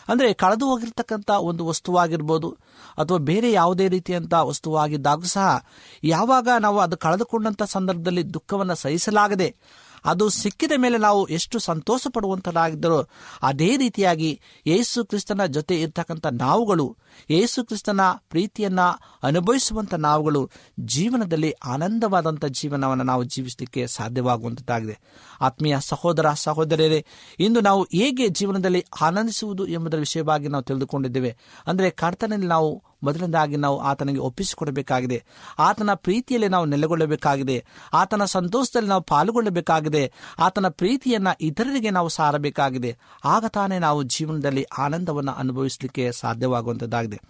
ಅಂದರೆ 0.10 0.34
ಕಳೆದು 0.34 0.66
ಹೋಗಿರ್ತಕ್ಕಂಥ 0.66 1.30
ಒಂದು 1.30 1.68
ವಸ್ತುವಾಗಿರ್ಬೋದು 1.68 2.50
ಅಥವಾ 2.98 3.18
ಬೇರೆ 3.18 3.52
ಯಾವುದೇ 3.52 3.88
ರೀತಿಯಂಥ 3.88 4.34
ವಸ್ತುವಾಗಿದ್ದಾಗೂ 4.34 5.24
ಸಹ 5.24 5.66
ಯಾವಾಗ 6.04 6.48
ನಾವು 6.60 6.80
ಅದು 6.80 6.98
ಕಳೆದುಕೊಂಡಂಥ 6.98 7.64
ಸಂದರ್ಭದಲ್ಲಿ 7.64 8.24
ದುಃಖವನ್ನು 8.34 8.76
ಸಹಿಸಲಾಗದೆ 8.76 9.56
ಅದು 10.06 10.30
ಸಿಕ್ಕಿದ 10.30 10.72
ಮೇಲೆ 10.78 10.98
ನಾವು 10.98 11.28
ಎಷ್ಟು 11.28 11.60
ಸಂತೋಷ 11.60 12.08
ಪಡುವಂತರಾಗಿದ್ದರೋ 12.14 13.08
ಅದೇ 13.44 13.78
ರೀತಿಯಾಗಿ 13.78 14.40
ಯೇಸು 14.68 15.06
ಕ್ರಿಸ್ತನ 15.06 15.46
ಜೊತೆ 15.46 15.82
ಇರ್ತಕ್ಕಂಥ 15.82 16.28
ನಾವುಗಳು, 16.28 16.98
ಯೇಸು 17.30 17.66
ಕ್ರಿಸ್ತನ 17.66 18.02
ಪ್ರೀತಿಯನ್ನ 18.30 18.80
ಅನುಭವಿಸುವಂತ 19.24 19.94
ನಾವುಗಳು 19.94 20.50
ಜೀವನದಲ್ಲಿ 20.80 21.52
ಆನಂದವಾದಂಥ 21.52 22.46
ಜೀವನವನ್ನು 22.46 23.04
ನಾವು 23.04 23.24
ಜೀವಿಸಲಿಕ್ಕೆ 23.24 23.88
ಸಾಧ್ಯವಾಗುವಂಥದ್ದಾಗಿದೆ. 23.88 25.00
ಆತ್ಮೀಯ 25.42 25.78
ಸಹೋದರ, 25.80 26.26
ಸಹೋದರಿಯರೇ, 26.34 27.06
ಇಂದು 27.40 27.62
ನಾವು 27.62 27.84
ಹೇಗೆ 27.84 28.28
ಜೀವನದಲ್ಲಿ 28.28 28.86
ಆನಂದಿಸುವುದು 29.02 29.68
ಎಂಬುದರ 29.68 29.98
ವಿಷಯವಾಗಿ 29.98 30.48
ನಾವು 30.48 30.64
ತಿಳಿದುಕೊಂಡಿದ್ದೇವೆ. 30.64 31.38
ಅಂದರೆ 31.68 31.90
ಕರ್ತನಲ್ಲಿ 31.90 32.48
ನಾವು 32.48 32.84
ಮೊದಲನೇದಾಗಿ 33.04 33.56
ನಾವು 33.56 33.80
ಆತನಿಗೆ 33.80 34.20
ಒಪ್ಪಿಸಿಕೊಡಬೇಕಾಗಿದೆ. 34.20 35.24
ಆತನ 35.60 35.94
ಪ್ರೀತಿಯಲ್ಲಿ 35.94 36.48
ನಾವು 36.48 36.66
ನೆಲೆಗೊಳ್ಳಬೇಕಾಗಿದೆ. 36.66 37.66
ಆತನ 37.94 38.26
ಸಂತೋಷದಲ್ಲಿ 38.26 38.90
ನಾವು 38.90 39.02
ಪಾಲ್ಗೊಳ್ಳಬೇಕಾಗಿದೆ. 39.02 40.12
ಆತನ 40.40 40.68
ಪ್ರೀತಿಯನ್ನ 40.68 41.28
ಇತರರಿಗೆ 41.42 41.90
ನಾವು 41.90 42.10
ಸಾರಬೇಕಾಗಿದೆ. 42.10 42.98
ಆಗ 43.26 43.46
ತಾನೇ 43.46 43.80
ನಾವು 43.80 44.04
ಜೀವನದಲ್ಲಿ 44.04 44.64
ಆನಂದವನ್ನು 44.64 45.32
ಅನುಭವಿಸಲಿಕ್ಕೆ 45.32 46.12
ಸಾಧ್ಯವಾಗುವಂಥದ್ದಾಗಿದೆ 46.12 47.22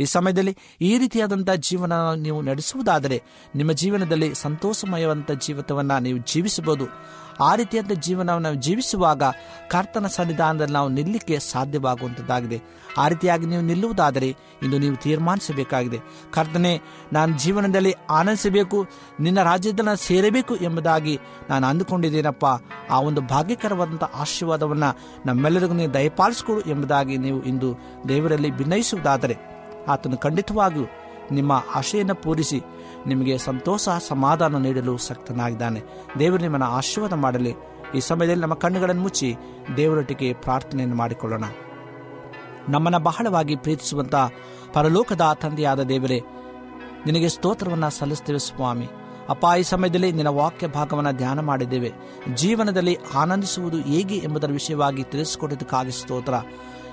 ಈ 0.00 0.04
ಸಮಯದಲ್ಲಿ 0.04 0.56
ಈ 0.80 0.98
ರೀತಿಯಾದಂಥ 0.98 1.50
ಜೀವನ 1.50 1.92
ನೀವು 2.16 2.42
ನಡೆಸುವುದಾದರೆ 2.42 3.22
ನಿಮ್ಮ 3.54 3.72
ಜೀವನದಲ್ಲಿ 3.72 4.34
ಸಂತೋಷಮಯವಂಥ 4.34 5.30
ಜೀವಿತವನ್ನು 5.30 6.02
ನೀವು 6.02 6.18
ಜೀವಿಸಬಹುದು. 6.18 6.86
ಆ 7.42 7.54
ರೀತಿಯಾದ 7.54 7.92
ಜೀವನವನ್ನು 7.92 8.42
ನಾವು 8.42 8.54
ಜೀವಿಸುವಾಗ 8.54 9.22
ಕರ್ತನ 9.70 10.06
ಸನ್ನಿಧಾನದಲ್ಲಿ 10.06 10.72
ನಾವು 10.72 10.88
ನಿಲ್ಲಕ್ಕೆ 10.88 11.38
ಸಾಧ್ಯವಾಗುವಂಥದ್ದಾಗಿದೆ 11.38 12.62
ಆ 12.98 13.08
ರೀತಿಯಾಗಿ 13.08 13.46
ನೀವು 13.46 13.62
ನಿಲ್ಲುವುದಾದರೆ 13.62 14.36
ಇಂದು 14.62 14.78
ನೀವು 14.78 14.96
ತೀರ್ಮಾನಿಸಬೇಕಾಗಿದೆ. 14.96 15.98
ಕರ್ತನೆ, 16.32 16.80
ನಾನು 17.12 17.38
ಜೀವನದಲ್ಲಿ 17.38 17.92
ಆನಂದಿಸಬೇಕು, 18.10 18.86
ನಿನ್ನ 19.20 19.42
ರಾಜ್ಯದಲ್ಲಿ 19.42 20.06
ಸೇರಬೇಕು 20.06 20.56
ಎಂಬುದಾಗಿ 20.56 21.18
ನಾನು 21.50 21.66
ಅಂದುಕೊಂಡಿದ್ದೇನಪ್ಪ. 21.66 22.46
ಆ 22.90 23.00
ಒಂದು 23.00 23.20
ಭಾಗ್ಯಕರವಾದಂಥ 23.20 24.04
ಆಶೀರ್ವಾದವನ್ನು 24.04 24.90
ನಮ್ಮೆಲ್ಲರಿಗೂ 25.26 25.74
ನೀವು 25.74 25.94
ದಯಪಾಲಿಸಿಕೊಡು 25.94 26.60
ಎಂಬುದಾಗಿ 26.60 27.16
ನೀವು 27.16 27.42
ಇಂದು 27.42 27.70
ದೇವರಲ್ಲಿ 28.08 28.50
ಭಿನ್ನಯಿಸುವುದಾದರೆ 28.50 29.59
ಆತನು 29.90 30.16
ಖಂಡಿತವಾಗಿಯೂ 30.16 30.84
ನಿಮ್ಮ 31.32 31.64
ಆಶೆಯನ್ನು 31.74 32.14
ಪೂರಿಸಿ 32.14 32.60
ನಿಮಗೆ 33.06 33.38
ಸಂತೋಷ 33.38 33.88
ಸಮಾಧಾನ 34.08 34.56
ನೀಡಲು 34.56 34.98
ಸಕ್ತನಾಗಿದ್ದಾನೆ. 34.98 35.82
ದೇವರು 36.18 36.42
ನಿಮ್ಮನ್ನು 36.42 36.66
ಆಶೀರ್ವಾದ 36.66 37.12
ಮಾಡಲಿ. 37.12 37.54
ಈ 37.94 38.00
ಸಮಯದಲ್ಲಿ 38.00 38.42
ನಮ್ಮ 38.42 38.54
ಕಣ್ಣುಗಳನ್ನು 38.54 39.02
ಮುಚ್ಚಿ 39.02 39.36
ದೇವರೊಟ್ಟಿಗೆ 39.76 40.32
ಪ್ರಾರ್ಥನೆಯನ್ನು 40.32 40.96
ಮಾಡಿಕೊಳ್ಳೋಣ. 40.96 41.44
ನಮ್ಮನ್ನು 42.68 42.98
ಬಹಳವಾಗಿ 42.98 43.56
ಪ್ರೀತಿಸುವಂತ 43.56 44.14
ಪರಲೋಕದ 44.72 45.20
ತಂದೆಯಾದ 45.42 45.82
ದೇವರೇ, 45.82 46.20
ನಿನಗೆ 47.06 47.28
ಸ್ತೋತ್ರವನ್ನು 47.28 47.90
ಸಲ್ಲಿಸ್ತೇವೆ 47.90 48.38
ಸ್ವಾಮಿ. 48.38 48.88
ಅಪ್ಪ, 49.28 49.46
ಈ 49.58 49.62
ಸಮಯದಲ್ಲಿ 49.62 50.12
ನಿನ್ನ 50.12 50.28
ವಾಕ್ಯ 50.28 50.66
ಭಾಗವನ್ನು 50.66 51.12
ಧ್ಯಾನ 51.12 51.40
ಮಾಡಿದ್ದೇವೆ. 51.40 51.92
ಜೀವನದಲ್ಲಿ 52.34 52.98
ಆನಂದಿಸುವುದು 53.14 53.78
ಹೇಗೆ 53.78 54.16
ಎಂಬುದರ 54.16 54.52
ವಿಷಯವಾಗಿ 54.52 55.02
ತಿಳಿಸಿಕೊಟ್ಟಿದ್ದಕ್ಕಾಗಿ 55.02 55.92
ಸ್ತೋತ್ರ. 55.92 56.34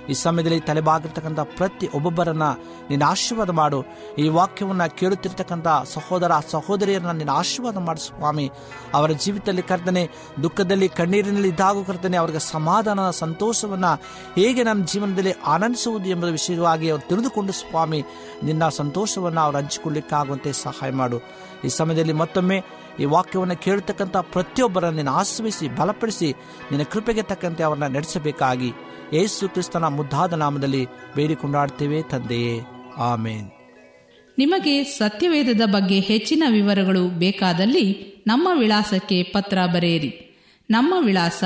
ಈ 0.09 0.13
ಸಮಯದಲ್ಲಿ 0.13 0.59
ತಲೆಬಾಗಿರ್ತಕ್ಕಂಥ 0.59 1.39
ಪ್ರತಿ 1.39 1.89
ಒಬ್ಬೊಬ್ಬರನ್ನ 1.95 2.43
ನೀನು 2.89 3.05
ಆಶೀರ್ವಾದ 3.05 3.49
ಮಾಡು. 3.49 3.85
ಈ 4.17 4.27
ವಾಕ್ಯವನ್ನು 4.27 4.97
ಕೇಳುತ್ತಿರ್ತಕ್ಕಂಥ 4.97 5.67
ಸಹೋದರ 5.85 6.31
ಸಹೋದರಿಯರನ್ನ 6.49 7.11
ನೀನು 7.11 7.33
ಆಶೀರ್ವಾದ 7.33 7.77
ಮಾಡು 7.77 7.99
ಸ್ವಾಮಿ. 7.99 8.51
ಅವರ 8.93 9.11
ಜೀವಿತದಲ್ಲಿ 9.11 9.61
ಕರ್ತನೆ, 9.61 10.09
ದುಃಖದಲ್ಲಿ, 10.43 10.89
ಕಣ್ಣೀರಿನಲ್ಲಿ 10.89 11.47
ಇದ್ದಾಗೂ 11.47 11.83
ಕರ್ತನೆ, 11.83 12.17
ಅವರಿಗೆ 12.17 12.39
ಸಮಾಧಾನ, 12.39 13.09
ಸಂತೋಷವನ್ನು 13.09 14.01
ಹೇಗೆ 14.35 14.63
ನನ್ನ 14.63 14.85
ಜೀವನದಲ್ಲಿ 14.85 15.31
ಆನಂದಿಸುವುದು 15.31 16.09
ಎಂಬ 16.09 16.23
ವಿಷಯವಾಗಿ 16.23 16.89
ಅವರು 16.89 17.07
ತಿಳಿದುಕೊಂಡು 17.07 17.53
ಸ್ವಾಮಿ, 17.53 18.03
ನಿನ್ನ 18.43 18.69
ಸಂತೋಷವನ್ನು 18.69 19.41
ಅವರು 19.41 19.57
ಹಂಚಿಕೊಳ್ಳಿಕ್ಕಾಗುವಂತೆ 19.57 20.51
ಸಹಾಯ 20.53 20.91
ಮಾಡು. 20.91 21.19
ಈ 21.63 21.67
ಸಮಯದಲ್ಲಿ 21.67 22.13
ಮತ್ತೊಮ್ಮೆ 22.13 22.63
ಈ 22.99 23.05
ವಾಕ್ಯವನ್ನು 23.05 23.57
ಕೇಳತಕ್ಕಂಥ 23.57 24.17
ಪ್ರತಿಯೊಬ್ಬರನ್ನು 24.17 24.97
ನೀನು 24.97 25.11
ಆಶ್ರಯಿಸಿ, 25.11 25.75
ಬಲಪಡಿಸಿ, 25.75 26.31
ನಿನ್ನ 26.71 26.83
ಕೃಪೆಗೆ 26.83 27.21
ತಕ್ಕಂತೆ 27.21 27.63
ಅವರನ್ನ 27.63 27.87
ನಡೆಸಬೇಕಾಗಿ. 27.95 28.73
ಯೇಸು 29.13 29.49
ಕ್ರಿಸ್ತನ 29.49 29.83
ಮುದ್ದಾದ 29.83 30.33
ನಾಮದಲ್ಲಿ 30.33 30.85
ಬೇಡಿಕೊಂಡಾಡ್ತೇವೆ 31.15 32.01
ತಂದೆಯೇ. 32.03 32.59
ಆಮೇನ್. 32.97 33.51
ನಿಮಗೆ 34.37 34.83
ಸತ್ಯವೇದದ 34.83 35.61
ಬಗ್ಗೆ 35.65 35.99
ಹೆಚ್ಚಿನ 35.99 36.43
ವಿವರಗಳು 36.49 37.07
ಬೇಕಾದಲ್ಲಿ 37.07 38.15
ನಮ್ಮ 38.27 38.49
ವಿಳಾಸಕ್ಕೆ 38.59 39.23
ಪತ್ರ 39.23 39.57
ಬರೆಯಿರಿ. 39.73 40.37
ನಮ್ಮ 40.69 40.93
ವಿಳಾಸ 41.05 41.43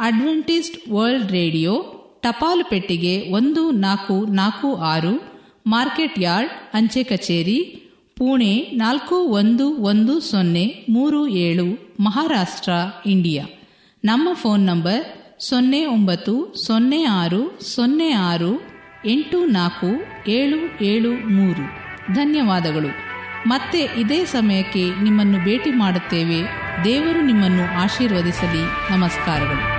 ಅಡ್ವೆಂಟಿಸ್ಟ್ 0.00 0.90
ವರ್ಲ್ಡ್ 0.92 1.32
ರೇಡಿಯೋ 1.32 1.82
ಟಪಾಲು 2.22 2.70
ಪೆಟ್ಟಿಗೆ 2.70 3.32
ಒಂದು 3.32 3.70
ನಾಲ್ಕು 3.70 4.26
ನಾಲ್ಕು 4.26 4.76
ಆರು, 4.76 5.42
ಮಾರ್ಕೆಟ್ 5.66 6.18
ಯಾರ್ಡ್, 6.18 6.52
ಅಂಚೆ 6.74 7.02
ಕಚೇರಿ, 7.02 7.60
ಪುಣೆ 8.16 8.54
ನಾಲ್ಕು 8.54 9.14
ಒಂದು 9.14 9.76
ಒಂದು 9.76 10.20
ಸೊನ್ನೆ 10.20 10.86
ಮೂರು 10.88 11.28
ಏಳು, 11.28 11.94
ಮಹಾರಾಷ್ಟ್ರ, 12.00 12.70
ಇಂಡಿಯಾ. 13.06 13.46
ನಮ್ಮ 14.04 14.28
ಫೋನ್ 14.32 14.66
ನಂಬರ್ 14.66 15.17
ಸೊನ್ನೆ 15.40 15.86
ಒಂಬತ್ತು, 15.86 16.54
ಸೊನ್ನೆ 16.66 17.04
ಆರು 17.04 17.60
ಸೊನ್ನೆ 17.74 18.10
ಆರು, 18.10 18.60
ಎಂಟು 19.06 19.46
ನಾಲ್ಕು, 19.46 19.86
ಏಳು 20.30 20.84
ಏಳು 20.84 21.10
ಮೂರು. 21.12 21.62
ಧನ್ಯವಾದಗಳು. 22.14 22.88
ಮತ್ತೆ 23.48 23.78
ಇದೇ 23.80 24.24
ಸಮಯಕ್ಕೆ 24.24 25.02
ನಿಮ್ಮನ್ನು 25.02 25.44
ಭೇಟಿ 25.44 25.70
ಮಾಡುತ್ತೇವೆ. 25.70 26.42
ದೇವರು 26.84 27.20
ನಿಮ್ಮನ್ನು 27.20 27.80
ಆಶೀರ್ವದಿಸಲಿ. 27.80 28.92
ನಮಸ್ಕಾರಗಳು. 28.92 29.77